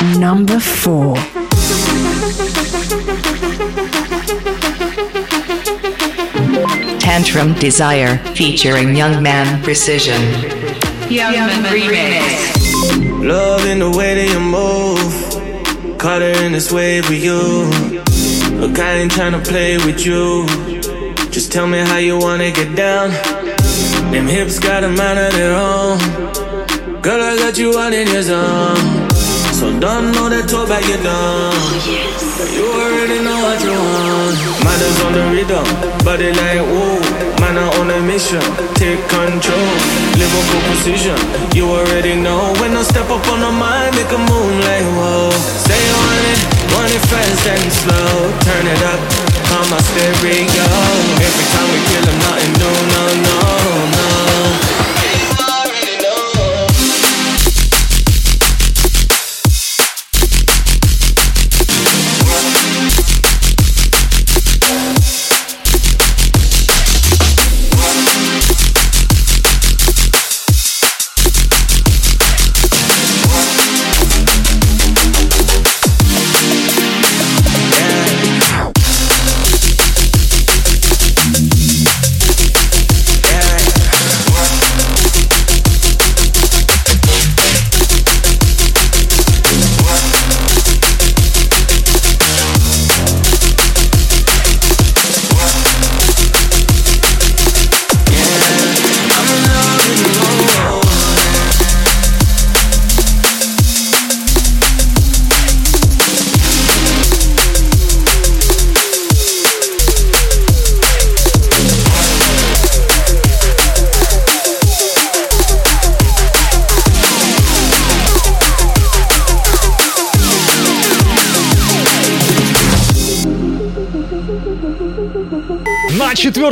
Number 0.00 0.60
four. 0.60 1.16
Tantrum 7.00 7.54
Desire 7.54 8.18
featuring 8.36 8.94
Young 8.94 9.20
Man 9.20 9.60
Precision. 9.64 10.20
Young 11.10 11.32
Man 11.32 11.64
Remix. 11.64 13.26
Love 13.26 13.66
in 13.66 13.80
the 13.80 13.90
way 13.90 14.14
that 14.14 14.28
you 14.32 14.38
move. 14.38 15.98
Caught 15.98 16.22
her 16.22 16.44
in 16.44 16.52
this 16.52 16.70
wave 16.70 17.08
with 17.08 17.24
you. 17.24 17.64
Look, 18.60 18.78
I 18.78 18.98
ain't 18.98 19.10
tryna 19.10 19.44
play 19.44 19.78
with 19.78 20.06
you. 20.06 20.46
Just 21.32 21.50
tell 21.50 21.66
me 21.66 21.78
how 21.78 21.96
you 21.96 22.16
wanna 22.16 22.52
get 22.52 22.76
down. 22.76 23.10
Them 24.12 24.28
hips 24.28 24.60
got 24.60 24.84
a 24.84 24.88
mind 24.88 25.18
of 25.18 25.32
their 25.32 25.56
own. 25.56 25.98
Girl, 27.02 27.20
I 27.20 27.36
got 27.36 27.58
you 27.58 27.76
out 27.76 27.92
in 27.92 28.06
your 28.06 28.22
zone. 28.22 29.07
So 29.58 29.66
don't 29.82 30.14
know 30.14 30.30
that 30.30 30.46
talk 30.46 30.70
back 30.70 30.86
you 30.86 30.94
down. 31.02 31.50
Oh, 31.50 32.46
you 32.46 32.62
already 32.78 33.18
know 33.26 33.42
what 33.42 33.58
you 33.58 33.74
want. 33.74 34.38
Matters 34.62 34.98
on 35.02 35.10
the 35.18 35.24
rhythm, 35.34 35.66
body 36.06 36.30
like 36.30 36.62
woo. 36.62 37.02
Man 37.42 37.58
are 37.58 37.66
on 37.82 37.90
a 37.90 37.98
mission, 38.06 38.38
take 38.78 39.02
control. 39.10 39.66
live 40.14 40.30
Lyrical 40.30 40.62
precision, 40.62 41.18
you 41.58 41.66
already 41.66 42.14
know. 42.14 42.54
When 42.62 42.70
I 42.78 42.86
step 42.86 43.10
up 43.10 43.26
on 43.34 43.42
the 43.42 43.50
mind, 43.50 43.98
make 43.98 44.06
a 44.14 44.20
move 44.30 44.54
like 44.62 44.86
whoa. 44.94 45.34
Say 45.66 45.74
you 45.74 45.96
want 46.06 46.22
it, 46.30 46.40
want 46.78 46.90
it 46.94 47.02
fast 47.10 47.42
and 47.50 47.66
slow. 47.82 48.14
Turn 48.46 48.62
it 48.62 48.82
up, 48.94 49.00
on 49.58 49.66
my 49.74 49.82
stereo. 49.82 50.70
Every 51.18 51.46
time 51.50 51.68
we 51.74 51.78
kill 51.90 52.06
'em, 52.06 52.18
nothing 52.22 52.54
new, 52.62 52.78
no, 52.94 53.02
no, 53.26 53.42
no. 54.06 54.07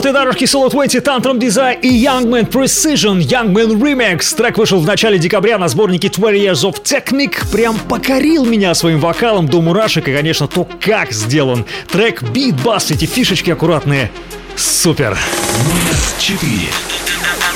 Желтые 0.06 0.22
дорожки 0.22 0.44
Solid 0.44 0.72
Weighty, 0.72 1.02
Tantrum 1.02 1.40
Design 1.40 1.80
и 1.80 2.04
Youngman 2.04 2.48
Precision. 2.48 3.18
Youngman 3.18 3.76
Remix. 3.76 4.36
Трек 4.36 4.56
вышел 4.56 4.78
в 4.78 4.86
начале 4.86 5.18
декабря 5.18 5.58
на 5.58 5.66
сборнике 5.66 6.08
20 6.08 6.40
Years 6.40 6.70
of 6.70 6.80
Technic. 6.80 7.50
Прям 7.50 7.76
покорил 7.76 8.44
меня 8.44 8.72
своим 8.74 9.00
вокалом 9.00 9.48
до 9.48 9.60
мурашек 9.60 10.06
и, 10.06 10.14
конечно, 10.14 10.46
то, 10.46 10.64
как 10.80 11.10
сделан. 11.10 11.64
Трек, 11.90 12.22
бит, 12.22 12.54
бас, 12.62 12.92
эти 12.92 13.04
фишечки 13.04 13.50
аккуратные. 13.50 14.12
Супер! 14.54 15.18
Номер 15.64 15.96
4. 16.20 17.05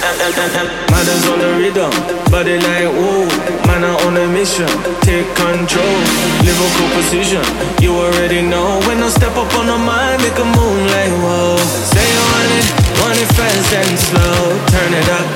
Mother's 0.01 1.29
on 1.29 1.39
the 1.45 1.51
rhythm, 1.61 1.93
body 2.33 2.57
like 2.57 2.89
whoa. 2.89 3.29
Man, 3.69 3.85
I'm 3.85 4.01
on 4.09 4.17
a 4.17 4.27
mission, 4.33 4.69
take 5.05 5.29
control. 5.37 5.97
Lyrical 6.41 6.89
precision, 6.97 7.45
you 7.85 7.93
already 7.93 8.41
know. 8.41 8.81
When 8.89 9.03
I 9.05 9.09
step 9.13 9.37
up 9.37 9.53
on 9.61 9.67
the 9.69 9.77
mic, 9.77 10.25
make 10.25 10.39
a 10.41 10.47
move 10.57 10.81
like 10.89 11.13
whoa. 11.21 11.61
Say 11.93 12.01
you 12.01 12.23
want 12.33 12.53
it, 12.57 12.67
want 12.97 13.19
it 13.21 13.29
fast 13.37 13.73
and 13.77 13.99
slow. 14.01 14.41
Turn 14.73 14.93
it 14.97 15.09
up, 15.13 15.29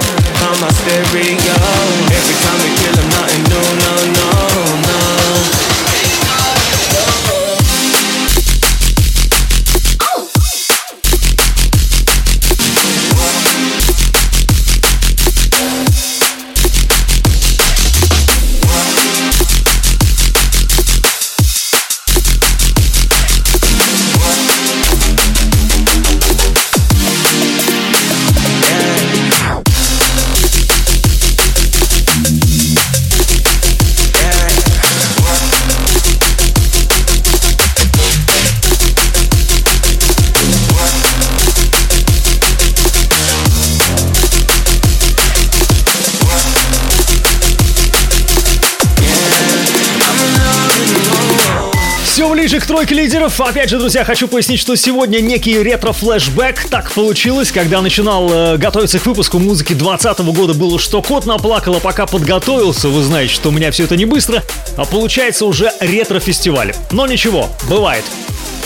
on 0.49 0.57
my 0.57 0.73
stereo. 0.81 1.57
Every 2.09 2.37
time 2.41 2.59
we 2.65 2.71
kill, 2.81 2.97
I'm 2.97 3.09
nothing 3.13 3.45
new. 3.45 3.74
Все 52.65 52.73
ближе 52.73 52.87
к 52.87 52.87
тройке 52.87 52.95
лидеров. 52.95 53.41
Опять 53.41 53.69
же, 53.69 53.79
друзья, 53.79 54.05
хочу 54.05 54.27
пояснить, 54.27 54.61
что 54.61 54.75
сегодня 54.77 55.21
некий 55.21 55.63
ретро-флешбэк. 55.63 56.69
Так 56.71 56.91
получилось, 56.93 57.53
когда 57.53 57.83
начинал 57.83 58.31
э, 58.33 58.57
готовиться 58.57 58.99
к 58.99 59.07
выпуску 59.07 59.39
музыки 59.39 59.75
2020 59.75 60.19
года, 60.35 60.55
было 60.55 60.79
что 60.79 61.03
кот 61.03 61.27
наплакал, 61.27 61.77
а 61.77 61.81
пока 61.81 62.07
подготовился, 62.07 62.89
вы 62.89 63.03
знаете, 63.03 63.35
что 63.35 63.51
у 63.51 63.53
меня 63.53 63.71
все 63.71 63.85
это 63.85 63.97
не 63.97 64.07
быстро, 64.07 64.43
а 64.77 64.85
получается 64.85 65.47
уже 65.47 65.73
ретро-фестиваль. 65.81 66.75
Но 66.91 67.07
ничего, 67.07 67.49
бывает. 67.69 68.05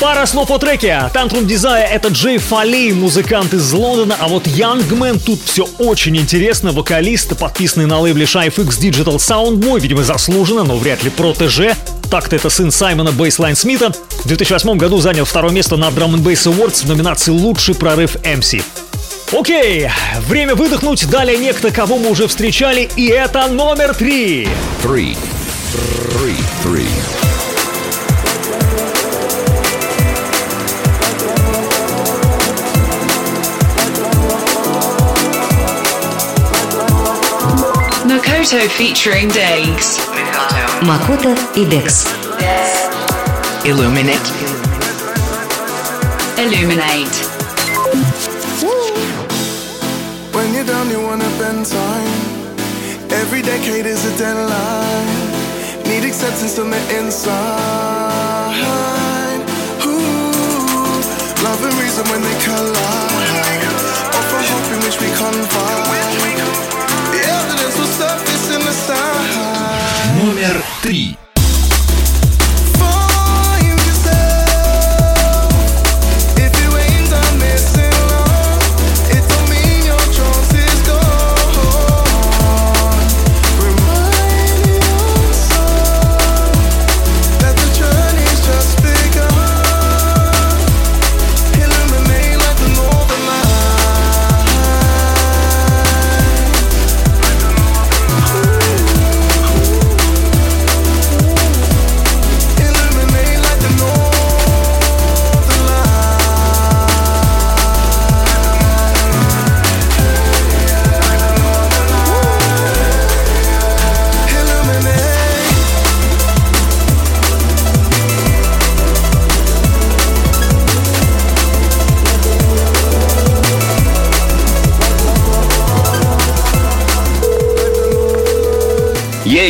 Пара 0.01 0.27
слов 0.27 0.51
о 0.53 0.59
треке. 0.59 1.11
Tantrum 1.13 1.45
Desire— 1.45 1.85
это 1.93 2.09
Джей 2.09 2.39
Фолей, 2.39 2.93
музыкант 2.93 3.53
из 3.53 3.73
Лондона, 3.73 4.17
а 4.21 4.29
вот 4.29 4.47
Youngman 4.47 5.21
тут 5.25 5.41
все 5.45 5.69
очень 5.79 6.17
интересно. 6.17 6.71
Вокалист, 6.71 7.37
подписанный 7.37 7.87
на 7.87 7.99
лейбле 7.99 8.27
Shy 8.27 8.55
FX 8.55 8.79
Digital 8.81 9.17
Soundboy, 9.17 9.81
видимо, 9.81 10.05
заслуженно, 10.05 10.63
но 10.63 10.77
вряд 10.77 11.03
ли 11.03 11.11
протеже. 11.11 11.75
Так-то 12.11 12.37
это 12.37 12.49
сын 12.49 12.71
Саймона 12.71 13.13
Бейслайн 13.13 13.55
Смита. 13.55 13.93
В 14.25 14.27
2008 14.27 14.79
году 14.79 14.99
занял 15.01 15.25
второе 15.25 15.53
место 15.53 15.77
на 15.77 15.89
Drum 15.89 16.15
and 16.15 16.23
Bass 16.23 16.51
Awards 16.51 16.85
в 16.85 16.89
номинации 16.89 17.33
«Лучший 17.33 17.75
прорыв 17.75 18.17
MC». 18.17 18.63
Окей, 19.33 19.91
время 20.27 20.55
выдохнуть. 20.55 21.09
Далее 21.11 21.37
некто, 21.37 21.71
кого 21.71 21.99
мы 21.99 22.11
уже 22.11 22.27
встречали, 22.27 22.89
и 22.97 23.09
это 23.09 23.47
номер 23.49 23.95
три. 23.95 24.49
Three. 24.83 25.17
Three. 26.15 26.37
Three. 26.65 27.28
Makoto 38.49 38.69
featuring 38.81 39.29
Dex. 39.29 39.99
Makoto 40.81 41.37
and 41.53 41.69
Dex. 41.69 42.07
Illuminate. 43.67 44.17
Illuminate. 46.41 47.17
When 50.33 50.55
you're 50.55 50.65
down, 50.65 50.89
you 50.89 51.03
wanna 51.03 51.29
bend 51.37 51.67
time. 51.67 52.09
Every 53.11 53.43
decade 53.43 53.85
is 53.85 54.07
a 54.07 54.17
deadline. 54.17 55.07
Need 55.85 56.05
acceptance 56.09 56.59
on 56.59 56.71
the 56.71 56.81
inside. 56.97 57.35
Ooh, 59.85 59.93
love 61.45 61.63
and 61.69 61.75
reason 61.75 62.05
when 62.09 62.23
they 62.23 62.37
collide. 62.49 63.63
Offer 64.17 64.41
hope 64.49 64.73
in 64.73 64.81
which 64.87 64.99
we 65.03 65.09
confide. 65.19 66.88
Номер 70.23 70.63
три. 70.83 71.17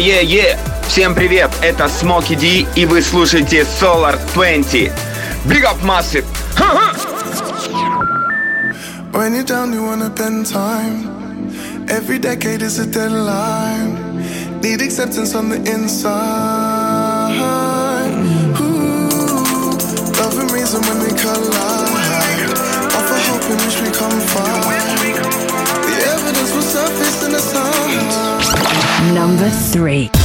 Е-е-е! 0.09 0.59
Всем 0.89 1.15
привет, 1.15 1.51
это 1.61 1.87
Смоки 1.87 2.35
Ди, 2.35 2.67
и 2.75 2.87
вы 2.87 3.03
слушаете 3.03 3.67
Solar 3.79 4.19
20. 4.33 4.91
Big 5.47 5.65
up 5.65 5.77
Massive! 5.85 6.25
When 9.13 9.35
you're 9.35 9.45
down, 9.45 9.75
you 9.75 9.83
wanna 9.83 10.09
bend 10.09 10.47
time. 10.47 11.11
Every 11.91 12.19
decade 12.19 12.63
is 12.63 12.79
a 12.79 12.87
deadline. 12.87 13.93
Need 14.63 14.81
acceptance 14.81 15.35
on 15.35 15.51
the 15.51 15.61
inside. 15.75 16.15
Ooh, 18.63 19.77
love 20.21 20.39
and 20.41 20.51
reason 20.53 20.81
when 20.89 20.99
they 21.05 21.15
collide. 21.23 22.49
Offer 22.97 23.19
hope 23.29 23.47
in 23.53 23.59
which 23.65 23.79
we 23.83 23.91
confide. 23.93 25.05
The 25.87 25.97
evidence 26.15 26.51
will 26.55 26.69
surface 26.79 27.23
in 27.27 27.33
the 27.33 27.41
sun. 27.41 28.38
Number 28.99 29.49
three. 29.49 30.18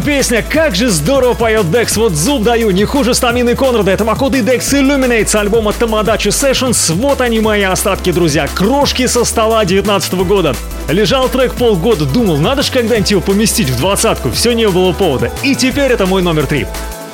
Песня! 0.00 0.44
Как 0.46 0.74
же 0.74 0.88
здорово 0.88 1.34
поет 1.34 1.70
Декс, 1.70 1.96
вот 1.96 2.12
зуб 2.12 2.42
даю, 2.42 2.70
не 2.70 2.84
хуже 2.84 3.14
Стамины 3.14 3.54
Конрада. 3.54 3.90
Это 3.90 4.04
Макота 4.04 4.38
и 4.38 4.42
Декс 4.42 4.72
Illuminate 4.72 5.26
с 5.26 5.34
альбома 5.34 5.72
Тамадачи 5.72 6.28
Sessions. 6.28 6.92
Вот 6.92 7.20
они 7.20 7.40
мои 7.40 7.62
остатки, 7.62 8.12
друзья. 8.12 8.48
Крошки 8.54 9.06
со 9.06 9.24
стола 9.24 9.64
19 9.64 10.12
года. 10.26 10.54
Лежал 10.88 11.28
трек 11.28 11.54
полгода, 11.54 12.04
думал, 12.04 12.36
надо 12.38 12.62
же 12.62 12.72
когда-нибудь 12.72 13.10
его 13.10 13.20
поместить 13.20 13.70
в 13.70 13.76
двадцатку, 13.76 14.30
все 14.30 14.52
не 14.52 14.68
было 14.68 14.92
повода. 14.92 15.30
И 15.42 15.54
теперь 15.54 15.92
это 15.92 16.06
мой 16.06 16.22
номер 16.22 16.46
три. 16.46 16.66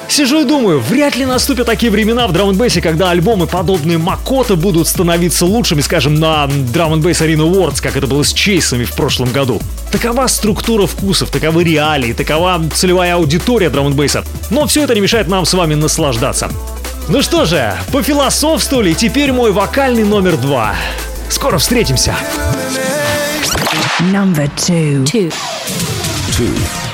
Сижу 0.09 0.41
и 0.41 0.45
думаю, 0.45 0.81
вряд 0.81 1.17
ли 1.17 1.27
наступят 1.27 1.67
такие 1.67 1.91
времена 1.91 2.27
в 2.27 2.33
драм 2.33 2.51
н 2.51 2.71
когда 2.81 3.11
альбомы, 3.11 3.47
подобные 3.47 3.99
Макота, 3.99 4.57
будут 4.57 4.89
становиться 4.89 5.45
лучшими, 5.45 5.81
скажем, 5.81 6.15
на 6.15 6.47
драм 6.47 6.93
н 6.95 7.01
Arena 7.01 7.51
Awards, 7.51 7.83
как 7.83 7.97
это 7.97 8.07
было 8.07 8.23
с 8.23 8.33
Чейсами 8.33 8.85
в 8.85 8.93
прошлом 8.93 9.33
году. 9.33 9.61
Такова 9.97 10.27
структура 10.27 10.87
вкусов, 10.87 11.31
таковы 11.31 11.65
реалии, 11.65 12.13
такова 12.13 12.61
целевая 12.75 13.15
аудитория 13.15 13.71
драм 13.71 13.87
н 13.87 14.25
Но 14.51 14.67
все 14.67 14.85
это 14.85 14.95
не 14.95 15.01
мешает 15.01 15.27
нам 15.27 15.47
с 15.47 15.55
вами 15.55 15.75
наслаждаться. 15.75 16.51
Ну 17.09 17.23
что 17.23 17.47
же, 17.47 17.75
пофилософствовали, 17.93 18.93
теперь 18.93 19.33
мой 19.33 19.53
вокальный 19.53 20.05
номер 20.05 20.37
два. 20.37 20.75
Скоро 21.31 21.57
встретимся. 21.57 22.15
Number 24.13 24.51
two. 24.59 25.03
Two. 25.05 25.33
Two. 26.33 26.86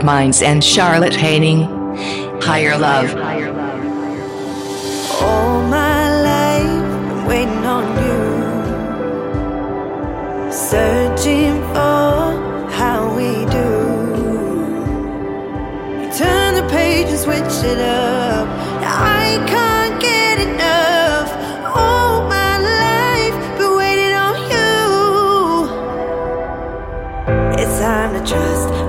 Minds 0.00 0.40
and 0.40 0.64
Charlotte 0.64 1.14
Haining. 1.14 1.64
Higher 2.40 2.78
Love. 2.78 3.21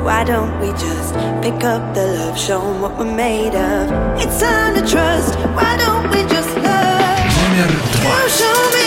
Why 0.04 0.26
don't 0.26 0.60
we 0.60 0.68
just 0.74 1.14
pick 1.42 1.64
up 1.64 1.96
the 1.96 2.06
love, 2.06 2.38
show 2.38 2.60
them 2.60 2.82
what 2.82 2.98
we're 2.98 3.16
made 3.16 3.56
of? 3.56 3.90
It's 4.20 4.38
time 4.38 4.76
to 4.76 4.82
trust. 4.82 5.34
Why 5.56 5.78
don't 5.78 6.10
we 6.12 6.28
just 6.30 6.54
love? 6.58 8.30
Show 8.30 8.72
me. 8.74 8.83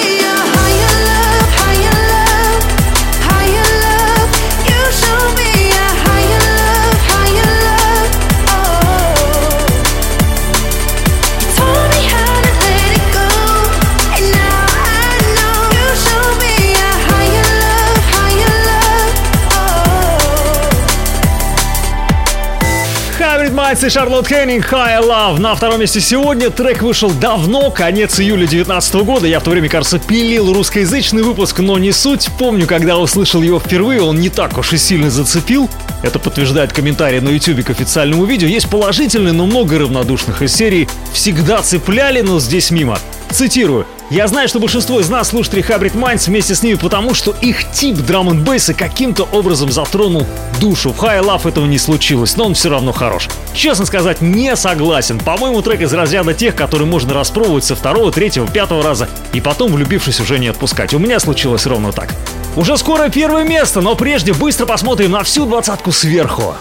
Minds 23.66 23.84
и 23.84 23.90
Шарлотт 23.90 24.28
Хеннинг 24.28 24.72
High 24.72 25.00
Love 25.00 25.40
на 25.40 25.52
втором 25.56 25.80
месте 25.80 26.00
сегодня. 26.00 26.50
Трек 26.50 26.82
вышел 26.82 27.10
давно, 27.10 27.72
конец 27.72 28.20
июля 28.20 28.46
2019 28.46 28.94
года. 28.96 29.26
Я 29.26 29.40
в 29.40 29.42
то 29.42 29.50
время, 29.50 29.68
кажется, 29.68 29.98
пилил 29.98 30.52
русскоязычный 30.52 31.22
выпуск, 31.22 31.58
но 31.58 31.76
не 31.76 31.90
суть. 31.90 32.28
Помню, 32.38 32.68
когда 32.68 32.96
услышал 32.96 33.42
его 33.42 33.58
впервые, 33.58 34.02
он 34.02 34.20
не 34.20 34.28
так 34.28 34.56
уж 34.56 34.72
и 34.72 34.78
сильно 34.78 35.10
зацепил. 35.10 35.68
Это 36.04 36.20
подтверждает 36.20 36.72
комментарий 36.72 37.18
на 37.18 37.30
YouTube 37.30 37.64
к 37.64 37.70
официальному 37.70 38.24
видео. 38.24 38.46
Есть 38.46 38.70
положительные, 38.70 39.32
но 39.32 39.46
много 39.46 39.80
равнодушных 39.80 40.42
из 40.42 40.54
серии 40.54 40.88
«Всегда 41.12 41.60
цепляли, 41.60 42.20
но 42.20 42.38
здесь 42.38 42.70
мимо». 42.70 43.00
Цитирую. 43.30 43.86
Я 44.08 44.28
знаю, 44.28 44.48
что 44.48 44.60
большинство 44.60 45.00
из 45.00 45.08
нас 45.08 45.30
слушателей 45.30 45.62
Hybrid 45.62 45.94
Minds 45.94 46.26
вместе 46.28 46.54
с 46.54 46.62
ними 46.62 46.76
потому, 46.76 47.12
что 47.12 47.34
их 47.40 47.70
тип 47.72 47.96
драм 47.96 48.30
н 48.30 48.44
бейса 48.44 48.72
каким-то 48.72 49.24
образом 49.32 49.72
затронул 49.72 50.26
душу. 50.60 50.92
В 50.92 51.02
High 51.02 51.22
Love 51.22 51.48
этого 51.48 51.66
не 51.66 51.78
случилось, 51.78 52.36
но 52.36 52.46
он 52.46 52.54
все 52.54 52.70
равно 52.70 52.92
хорош. 52.92 53.28
Честно 53.52 53.84
сказать, 53.84 54.20
не 54.20 54.54
согласен. 54.54 55.18
По-моему, 55.18 55.60
трек 55.60 55.80
из 55.80 55.92
разряда 55.92 56.34
тех, 56.34 56.54
которые 56.54 56.86
можно 56.86 57.14
распробовать 57.14 57.64
со 57.64 57.74
второго, 57.74 58.12
третьего, 58.12 58.46
пятого 58.46 58.82
раза 58.82 59.08
и 59.32 59.40
потом, 59.40 59.72
влюбившись, 59.72 60.20
уже 60.20 60.38
не 60.38 60.46
отпускать. 60.46 60.94
У 60.94 60.98
меня 61.00 61.18
случилось 61.18 61.66
ровно 61.66 61.90
так. 61.90 62.14
Уже 62.54 62.76
скоро 62.76 63.08
первое 63.08 63.42
место, 63.44 63.80
но 63.80 63.96
прежде 63.96 64.32
быстро 64.32 64.66
посмотрим 64.66 65.10
на 65.10 65.24
всю 65.24 65.46
двадцатку 65.46 65.90
сверху. 65.90 66.54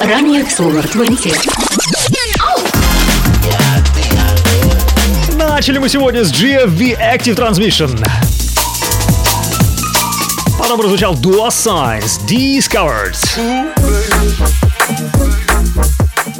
Ранее 0.00 0.44
Solar 0.44 0.90
20. 0.92 1.48
Начали 5.60 5.76
мы 5.76 5.90
сегодня 5.90 6.24
с 6.24 6.32
GFV 6.32 6.98
Active 6.98 7.36
Transmission. 7.36 8.02
Потом 10.58 10.80
прозвучал 10.80 11.14
Dual 11.16 11.48
Signs 11.48 12.18
Discovered. 12.26 13.14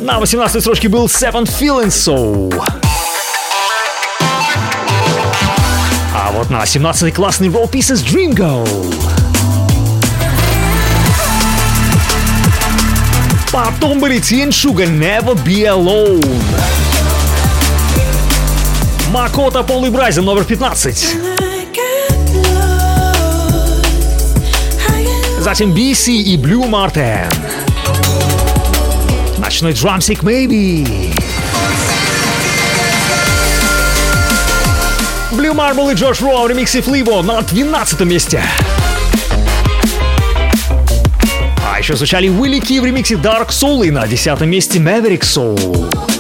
На 0.00 0.18
18 0.20 0.62
строчке 0.62 0.88
был 0.88 1.04
Seven 1.04 1.44
Feeling 1.44 1.88
So. 1.88 2.50
А 6.14 6.32
вот 6.32 6.48
на 6.48 6.64
17 6.64 7.12
классный 7.12 7.48
Raw 7.48 7.70
Pieces 7.70 8.02
Dream 8.02 8.32
Go. 8.32 8.66
Потом 13.52 14.00
были 14.00 14.18
Тин 14.18 14.48
Sugar 14.48 14.88
Never 14.88 15.34
Be 15.44 15.66
Alone. 15.66 16.79
Макота 19.10 19.64
Пол 19.64 19.86
и 19.86 19.90
Брайзен 19.90 20.24
номер 20.24 20.44
15. 20.44 21.16
Затем 25.40 25.72
BC 25.72 26.12
и 26.12 26.36
Blue 26.36 26.68
Martin. 26.70 27.28
Ночной 29.38 29.72
драмсик 29.72 30.22
Maybe. 30.22 31.12
Blue 35.32 35.54
Marble 35.54 35.92
и 35.92 35.96
Джордж 35.96 36.22
Роу 36.22 36.44
в 36.44 36.48
ремиксе 36.48 36.80
Фливо 36.80 37.22
на 37.22 37.42
12 37.42 38.00
месте. 38.02 38.44
А 41.68 41.80
еще 41.80 41.96
звучали 41.96 42.28
Уилли 42.28 42.60
Ки 42.60 42.78
в 42.78 42.84
ремиксе 42.84 43.16
Dark 43.16 43.48
Soul 43.48 43.88
и 43.88 43.90
на 43.90 44.06
10 44.06 44.40
месте 44.42 44.78
Maverick 44.78 45.22
Soul. 45.22 46.19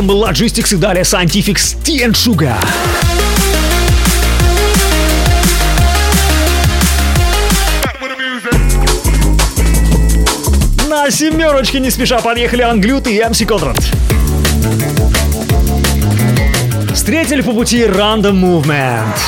Был 0.00 0.24
Logistics 0.26 0.72
и 0.72 0.76
далее 0.76 1.04
Scientifics 1.04 1.76
Tea 1.84 2.06
and 2.06 2.14
Sugar. 2.14 2.56
На 10.88 11.10
семерочке 11.10 11.78
не 11.78 11.90
спеша 11.90 12.20
подъехали 12.20 12.62
Англют 12.62 13.06
и 13.06 13.18
MC 13.18 13.44
Конрад. 13.44 13.76
Встретили 16.94 17.42
по 17.42 17.52
пути 17.52 17.82
Random 17.82 18.32
Movement. 18.32 19.18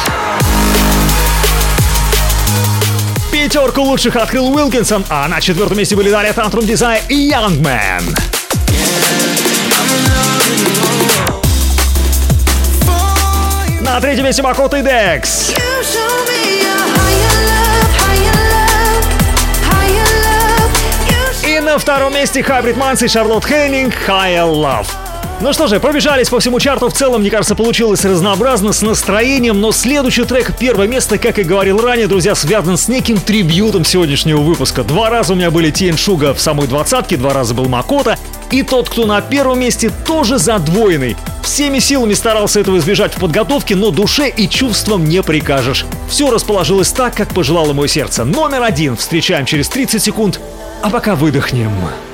Пятерку 3.31 3.83
лучших 3.83 4.17
открыл 4.17 4.55
Уилкинсон, 4.55 5.05
а 5.11 5.29
на 5.29 5.41
четвертом 5.41 5.77
месте 5.77 5.95
были 5.95 6.11
далее 6.11 6.33
Tantrum 6.33 6.67
Desire 6.67 7.01
и 7.11 7.31
Youngman. 7.31 8.15
На 13.81 14.01
третьем 14.01 14.25
месте 14.25 14.43
Макота 14.43 14.79
и 14.79 14.83
Декс. 14.83 15.55
И 21.47 21.61
на 21.61 21.79
втором 21.79 22.15
месте 22.15 22.41
Hybrid 22.41 22.77
Minds 22.77 23.05
и 23.05 23.09
Шарлотт 23.09 23.45
Хеннинг 23.45 23.95
Higher 24.09 24.51
Love. 24.51 25.04
Ну 25.41 25.53
что 25.53 25.67
же, 25.67 25.81
пробежались 25.81 26.29
по 26.29 26.39
всему 26.39 26.61
чарту. 26.61 26.89
В 26.89 26.93
целом, 26.93 27.21
мне 27.21 27.31
кажется, 27.31 27.55
получилось 27.55 28.05
разнообразно, 28.05 28.73
с 28.73 28.83
настроением, 28.83 29.61
но 29.61 29.73
следующий 29.73 30.25
трек, 30.25 30.57
первое 30.59 30.87
место, 30.87 31.19
как 31.19 31.39
и 31.39 31.43
говорил 31.43 31.81
ранее, 31.81 32.07
друзья, 32.07 32.35
связан 32.35 32.79
с 32.79 32.89
неким 32.89 33.19
трибьютом 33.19 33.85
сегодняшнего 33.85 34.41
выпуска. 34.41 34.85
Два 34.85 35.11
раза 35.11 35.33
у 35.33 35.37
меня 35.37 35.51
были 35.51 35.71
Тиен 35.71 35.97
Шуга 35.97 36.35
в 36.35 36.41
самой 36.41 36.69
двадцатке, 36.69 37.17
два 37.17 37.35
раза 37.35 37.53
был 37.53 37.69
Макота, 37.69 38.17
и 38.51 38.63
тот, 38.63 38.89
кто 38.89 39.07
на 39.07 39.21
первом 39.21 39.59
месте, 39.59 39.91
тоже 40.07 40.39
задвоенный. 40.39 41.17
Всеми 41.43 41.81
силами 41.81 42.15
старался 42.15 42.61
этого 42.61 42.79
избежать 42.79 43.13
в 43.13 43.21
подготовке, 43.21 43.75
но 43.75 43.91
душе 43.91 44.29
и 44.29 44.49
чувствам 44.49 45.05
не 45.05 45.23
прикажешь. 45.23 45.85
Все 46.09 46.31
расположилось 46.31 46.91
так, 46.93 47.15
как 47.15 47.35
пожелало 47.35 47.73
мое 47.73 47.89
сердце. 47.89 48.25
Номер 48.25 48.63
один 48.63 48.97
встречаем 48.97 49.45
через 49.45 49.69
30 49.69 50.03
секунд, 50.03 50.41
а 50.81 50.91
пока 50.91 51.17
выдохнем. 51.17 51.69
One. 51.69 52.14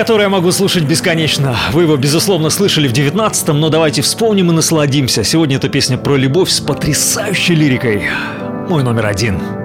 Который 0.00 0.22
я 0.22 0.28
могу 0.30 0.50
слушать 0.50 0.84
бесконечно. 0.84 1.54
Вы 1.72 1.82
его, 1.82 1.94
безусловно, 1.98 2.48
слышали 2.48 2.88
в 2.88 2.92
19-м, 2.92 3.60
но 3.60 3.68
давайте 3.68 4.00
вспомним 4.00 4.50
и 4.50 4.54
насладимся. 4.54 5.24
Сегодня 5.24 5.56
эта 5.56 5.68
песня 5.68 5.98
про 5.98 6.16
любовь 6.16 6.48
с 6.48 6.58
потрясающей 6.58 7.54
лирикой. 7.54 8.04
Мой 8.70 8.82
номер 8.82 9.04
один. 9.04 9.59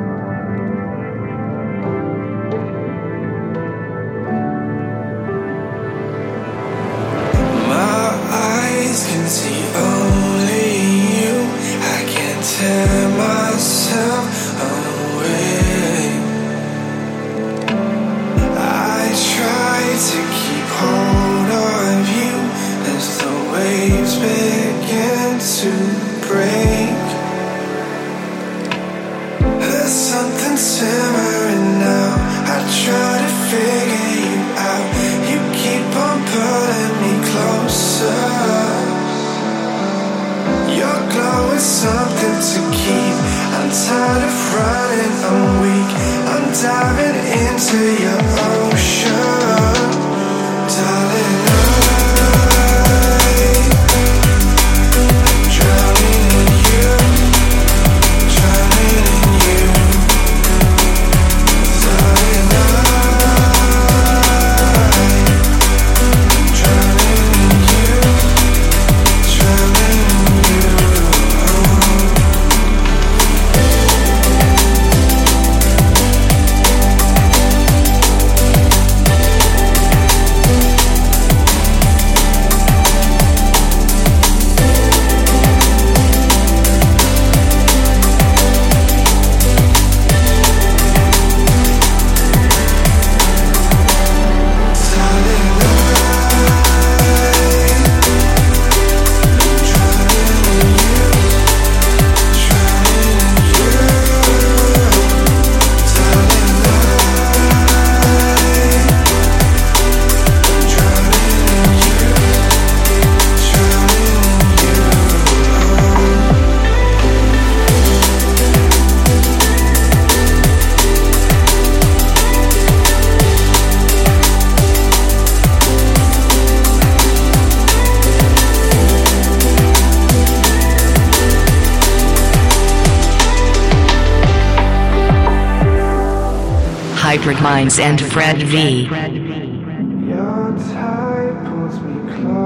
Hybrid 137.66 137.74
Minds 137.74 137.80
and 137.80 138.14
Fred 138.14 138.44
V. 138.44 138.86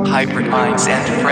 Hybrid 0.10 0.48
Minds 0.48 0.88
and 0.88 1.22
Fred 1.22 1.29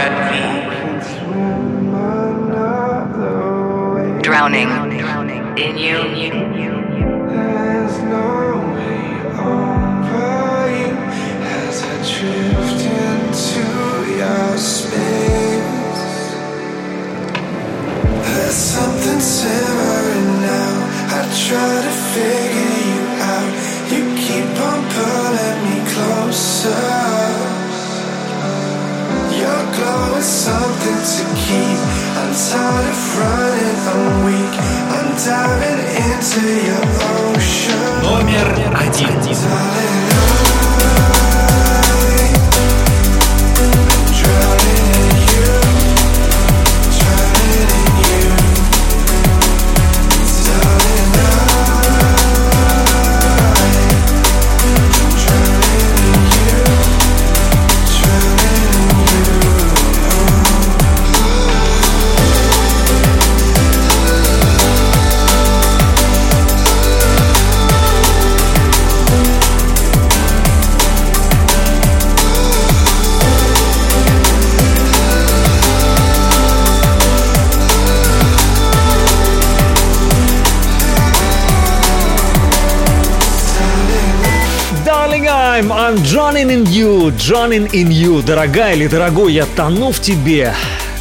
drowning 87.27 87.69
in 87.71 87.89
you. 87.89 88.25
Дорогая 88.25 88.73
или 88.73 88.87
дорогой, 88.87 89.33
я 89.33 89.45
тону 89.45 89.91
в 89.91 89.99
тебе, 89.99 90.53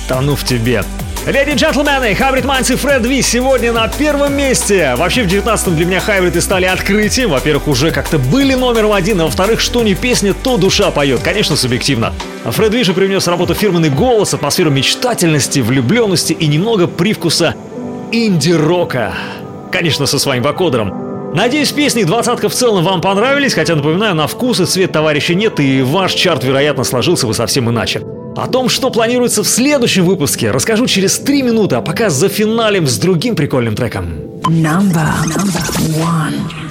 тону 0.09 0.35
в 0.35 0.43
тебе. 0.43 0.82
Леди 1.24 1.51
и 1.51 1.55
джентльмены, 1.55 2.16
Hybrid 2.19 2.43
Minds 2.43 2.73
и 2.73 2.77
Фред 2.77 3.07
Ви 3.07 3.23
сегодня 3.23 3.73
на 3.73 3.86
первом 3.86 4.35
месте. 4.35 4.94
Вообще 4.97 5.23
в 5.23 5.27
19-м 5.27 5.77
для 5.77 5.86
меня 5.86 5.98
и 5.98 6.40
стали 6.40 6.65
открытием. 6.65 7.31
Во-первых, 7.31 7.69
уже 7.69 7.93
как-то 7.93 8.19
были 8.19 8.55
номером 8.55 8.93
один, 8.93 9.20
а 9.20 9.24
во-вторых, 9.24 9.61
что 9.61 9.85
не 9.85 9.94
песня, 9.94 10.35
то 10.35 10.57
душа 10.57 10.90
поет. 10.90 11.20
Конечно, 11.23 11.55
субъективно. 11.55 12.12
Фред 12.44 12.74
Ви 12.74 12.82
же 12.82 12.93
привнес 12.93 13.28
работу 13.28 13.55
фирменный 13.55 13.90
голос, 13.90 14.35
атмосферу 14.35 14.70
мечтательности, 14.70 15.61
влюбленности 15.61 16.32
и 16.32 16.48
немного 16.48 16.89
привкуса 16.89 17.55
инди-рока. 18.11 19.15
Конечно, 19.70 20.07
со 20.07 20.19
своим 20.19 20.43
вокодером. 20.43 21.06
Надеюсь, 21.36 21.70
песни 21.70 22.04
двадцатка 22.04 22.48
в 22.48 22.54
целом 22.54 22.82
вам 22.82 23.02
понравились, 23.02 23.52
хотя, 23.52 23.76
напоминаю, 23.76 24.14
на 24.14 24.26
вкус 24.26 24.58
и 24.58 24.64
цвет 24.64 24.92
товарища 24.92 25.34
нет, 25.34 25.60
и 25.60 25.82
ваш 25.82 26.14
чарт, 26.14 26.42
вероятно, 26.42 26.82
сложился 26.82 27.26
бы 27.26 27.34
совсем 27.34 27.68
иначе. 27.68 28.00
О 28.34 28.46
том, 28.46 28.70
что 28.70 28.88
планируется 28.88 29.42
в 29.42 29.46
следующем 29.46 30.06
выпуске, 30.06 30.50
расскажу 30.50 30.86
через 30.86 31.18
три 31.18 31.42
минуты, 31.42 31.76
а 31.76 31.82
пока 31.82 32.08
за 32.08 32.30
финалем 32.30 32.86
с 32.86 32.96
другим 32.96 33.36
прикольным 33.36 33.76
треком. 33.76 34.14
Number, 34.44 35.10
number 35.26 35.60
one. 35.98 36.65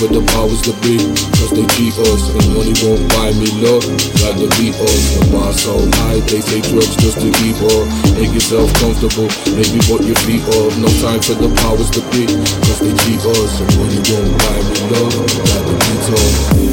For 0.00 0.08
the 0.08 0.24
powers 0.32 0.62
to 0.64 0.72
be, 0.80 0.96
cause 1.36 1.52
they 1.52 1.66
cheat 1.76 1.92
us. 2.08 2.32
And 2.32 2.56
money 2.56 2.72
won't 2.80 3.04
buy 3.12 3.36
me 3.36 3.52
love, 3.60 3.84
the 3.84 4.48
beat 4.56 4.72
us. 4.80 5.20
The 5.20 5.28
bar 5.28 5.52
so 5.52 5.76
high, 6.00 6.20
they 6.24 6.40
take 6.40 6.64
drugs 6.72 6.96
just 6.96 7.20
to 7.20 7.28
keep 7.28 7.60
up. 7.60 7.84
Make 8.16 8.32
yourself 8.32 8.72
comfortable, 8.80 9.28
maybe 9.52 9.76
put 9.84 10.00
your 10.08 10.16
feet 10.24 10.40
up. 10.56 10.72
No 10.80 10.88
time 11.04 11.20
for 11.20 11.36
the 11.36 11.52
powers 11.60 11.92
to 11.92 12.00
be, 12.16 12.24
cause 12.64 12.80
they 12.80 12.96
cheat 13.04 13.20
us. 13.28 13.60
And 13.60 13.68
money 13.76 14.00
won't 14.08 14.32
buy 14.40 14.56
me 14.64 14.80
love, 14.88 15.12
the 15.12 15.74
beat 15.84 16.08
us. 16.16 16.69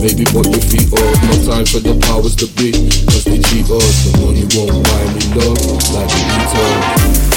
Maybe 0.00 0.24
put 0.24 0.48
your 0.48 0.60
feet 0.60 0.88
up. 0.92 1.14
No 1.28 1.36
time 1.44 1.66
for 1.66 1.80
the 1.80 1.94
powers 2.08 2.34
to 2.36 2.46
be, 2.56 2.72
cause 3.06 3.24
they 3.24 3.38
cheat 3.38 3.68
us. 3.70 4.06
And 4.08 4.24
money 4.24 4.44
won't 4.56 4.82
buy 4.84 5.04
me 5.12 5.22
love, 5.36 5.60
like 5.92 6.08
the 6.08 6.20
beat 6.26 7.29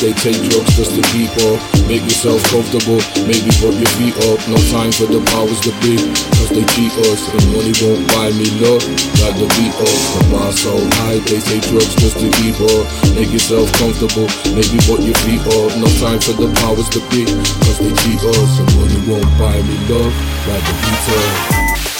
they 0.00 0.12
take 0.12 0.36
drugs 0.48 0.76
just 0.76 0.92
to 0.94 1.02
keep 1.12 1.30
up. 1.48 1.58
Make 1.88 2.02
yourself 2.04 2.42
comfortable, 2.52 3.00
maybe 3.24 3.48
put 3.60 3.72
your 3.76 3.92
feet 3.96 4.16
up. 4.28 4.38
No 4.48 4.58
time 4.68 4.92
for 4.92 5.08
the 5.08 5.20
powers 5.32 5.60
to 5.64 5.72
be, 5.80 5.96
cause 6.36 6.50
they 6.52 6.64
cheat 6.76 6.92
us. 7.08 7.20
And 7.32 7.44
money 7.54 7.72
won't 7.80 8.04
buy 8.12 8.28
me 8.36 8.48
love, 8.60 8.84
like 9.24 9.36
the 9.40 9.48
beat 9.56 9.74
up. 9.76 9.98
Bar 10.32 10.52
so 10.52 10.76
high, 11.00 11.18
they 11.24 11.40
take 11.40 11.64
drugs 11.72 11.94
just 11.96 12.18
to 12.20 12.28
keep 12.40 12.58
up. 12.60 12.84
Make 13.16 13.32
yourself 13.32 13.72
comfortable, 13.80 14.28
maybe 14.52 14.76
put 14.84 15.00
your 15.00 15.16
feet 15.24 15.44
up. 15.48 15.70
No 15.80 15.88
time 16.02 16.20
for 16.20 16.36
the 16.36 16.52
powers 16.60 16.88
to 16.92 17.00
be, 17.08 17.24
cause 17.64 17.78
they 17.80 17.92
cheat 18.04 18.20
us. 18.20 18.52
And 18.60 18.68
money 18.76 19.00
won't 19.08 19.30
buy 19.40 19.56
me 19.62 19.76
love, 19.88 20.12
like 20.48 20.62
the 20.66 20.74
beat 20.84 21.06
up. 21.16 21.55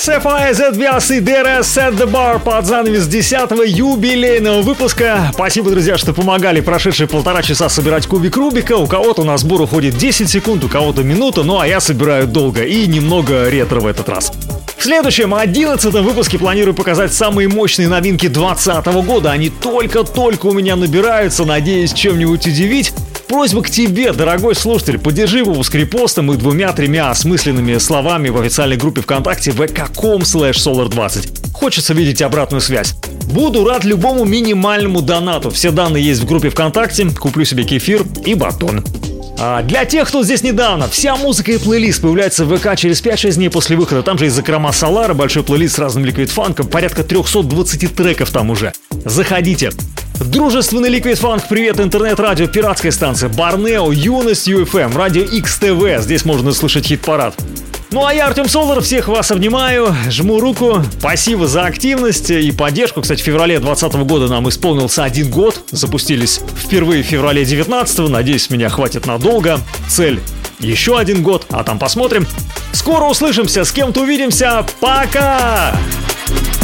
Sapphire 0.06 0.52
ZVS 0.52 1.16
и 1.16 1.20
DRS 1.20 1.62
Set 1.62 1.96
the 1.96 2.08
Bar 2.08 2.38
под 2.38 2.64
занавес 2.64 3.08
10-го 3.08 3.64
юбилейного 3.64 4.62
выпуска. 4.62 5.32
Спасибо, 5.34 5.70
друзья, 5.70 5.98
что 5.98 6.12
помогали 6.12 6.60
прошедшие 6.60 7.08
полтора 7.08 7.42
часа 7.42 7.68
собирать 7.68 8.06
кубик 8.06 8.36
Рубика. 8.36 8.76
У 8.76 8.86
кого-то 8.86 9.24
на 9.24 9.36
сбор 9.36 9.62
уходит 9.62 9.96
10 9.96 10.30
секунд, 10.30 10.62
у 10.62 10.68
кого-то 10.68 11.02
минута, 11.02 11.42
ну 11.42 11.58
а 11.58 11.66
я 11.66 11.80
собираю 11.80 12.28
долго 12.28 12.62
и 12.62 12.86
немного 12.86 13.50
ретро 13.50 13.80
в 13.80 13.86
этот 13.88 14.08
раз. 14.08 14.30
В 14.76 14.82
следующем, 14.84 15.34
11 15.34 15.92
выпуске 15.92 16.38
планирую 16.38 16.74
показать 16.74 17.12
самые 17.12 17.48
мощные 17.48 17.88
новинки 17.88 18.28
2020 18.28 18.86
года. 19.04 19.32
Они 19.32 19.50
только-только 19.50 20.46
у 20.46 20.52
меня 20.52 20.76
набираются, 20.76 21.44
надеюсь 21.44 21.92
чем-нибудь 21.92 22.46
удивить. 22.46 22.92
Просьба 23.28 23.62
к 23.62 23.70
тебе, 23.70 24.12
дорогой 24.12 24.54
слушатель, 24.54 24.98
поддержи 24.98 25.42
выпуск 25.42 25.74
репостом 25.74 26.32
и 26.32 26.36
двумя-тремя 26.36 27.10
осмысленными 27.10 27.78
словами 27.78 28.28
в 28.28 28.40
официальной 28.40 28.76
группе 28.76 29.00
ВКонтакте 29.00 29.50
vk.com 29.50 30.22
slash 30.22 30.54
solar20. 30.54 31.52
Хочется 31.52 31.92
видеть 31.92 32.22
обратную 32.22 32.60
связь. 32.60 32.94
Буду 33.24 33.64
рад 33.64 33.84
любому 33.84 34.24
минимальному 34.24 35.02
донату. 35.02 35.50
Все 35.50 35.72
данные 35.72 36.04
есть 36.04 36.22
в 36.22 36.26
группе 36.26 36.50
ВКонтакте. 36.50 37.06
Куплю 37.10 37.44
себе 37.44 37.64
кефир 37.64 38.04
и 38.24 38.34
батон. 38.34 38.84
А 39.38 39.62
для 39.62 39.84
тех, 39.84 40.08
кто 40.08 40.22
здесь 40.22 40.42
недавно, 40.42 40.88
вся 40.88 41.14
музыка 41.16 41.52
и 41.52 41.58
плейлист 41.58 42.00
появляется 42.00 42.44
в 42.44 42.56
ВК 42.56 42.74
через 42.76 43.02
5-6 43.02 43.34
дней 43.34 43.50
после 43.50 43.76
выхода. 43.76 44.02
Там 44.02 44.18
же 44.18 44.26
из 44.26 44.32
закрома 44.32 44.72
Солара, 44.72 45.12
большой 45.12 45.42
плейлист 45.42 45.76
с 45.76 45.78
разным 45.78 46.04
ликвид-фанком, 46.06 46.68
порядка 46.68 47.04
320 47.04 47.94
треков 47.94 48.30
там 48.30 48.50
уже. 48.50 48.72
Заходите. 49.04 49.72
Дружественный 50.18 50.88
Liquid 50.88 51.20
Funk, 51.20 51.42
привет, 51.50 51.78
интернет-радио, 51.78 52.46
пиратская 52.46 52.90
станция, 52.90 53.28
Барнео, 53.28 53.92
Юность, 53.92 54.48
UFM, 54.48 54.96
радио 54.96 55.24
XTV, 55.24 56.00
здесь 56.00 56.24
можно 56.24 56.52
слышать 56.52 56.86
хит-парад. 56.86 57.34
Ну 57.90 58.04
а 58.04 58.12
я, 58.12 58.26
Артем 58.26 58.48
Солар, 58.48 58.80
всех 58.82 59.08
вас 59.08 59.30
обнимаю, 59.30 59.94
жму 60.10 60.40
руку, 60.40 60.82
спасибо 60.98 61.46
за 61.46 61.66
активность 61.66 62.30
и 62.30 62.50
поддержку. 62.50 63.00
Кстати, 63.00 63.22
в 63.22 63.24
феврале 63.24 63.60
2020 63.60 64.08
года 64.08 64.28
нам 64.28 64.48
исполнился 64.48 65.04
один 65.04 65.30
год, 65.30 65.60
запустились 65.70 66.40
впервые 66.56 67.02
в 67.02 67.06
феврале 67.06 67.44
19 67.44 67.98
надеюсь, 68.08 68.50
меня 68.50 68.68
хватит 68.68 69.06
надолго. 69.06 69.60
Цель 69.88 70.20
еще 70.58 70.98
один 70.98 71.22
год, 71.22 71.46
а 71.50 71.62
там 71.62 71.78
посмотрим. 71.78 72.26
Скоро 72.72 73.04
услышимся, 73.04 73.64
с 73.64 73.70
кем-то 73.70 74.02
увидимся, 74.02 74.66
пока! 74.80 75.76
Thank 76.28 76.55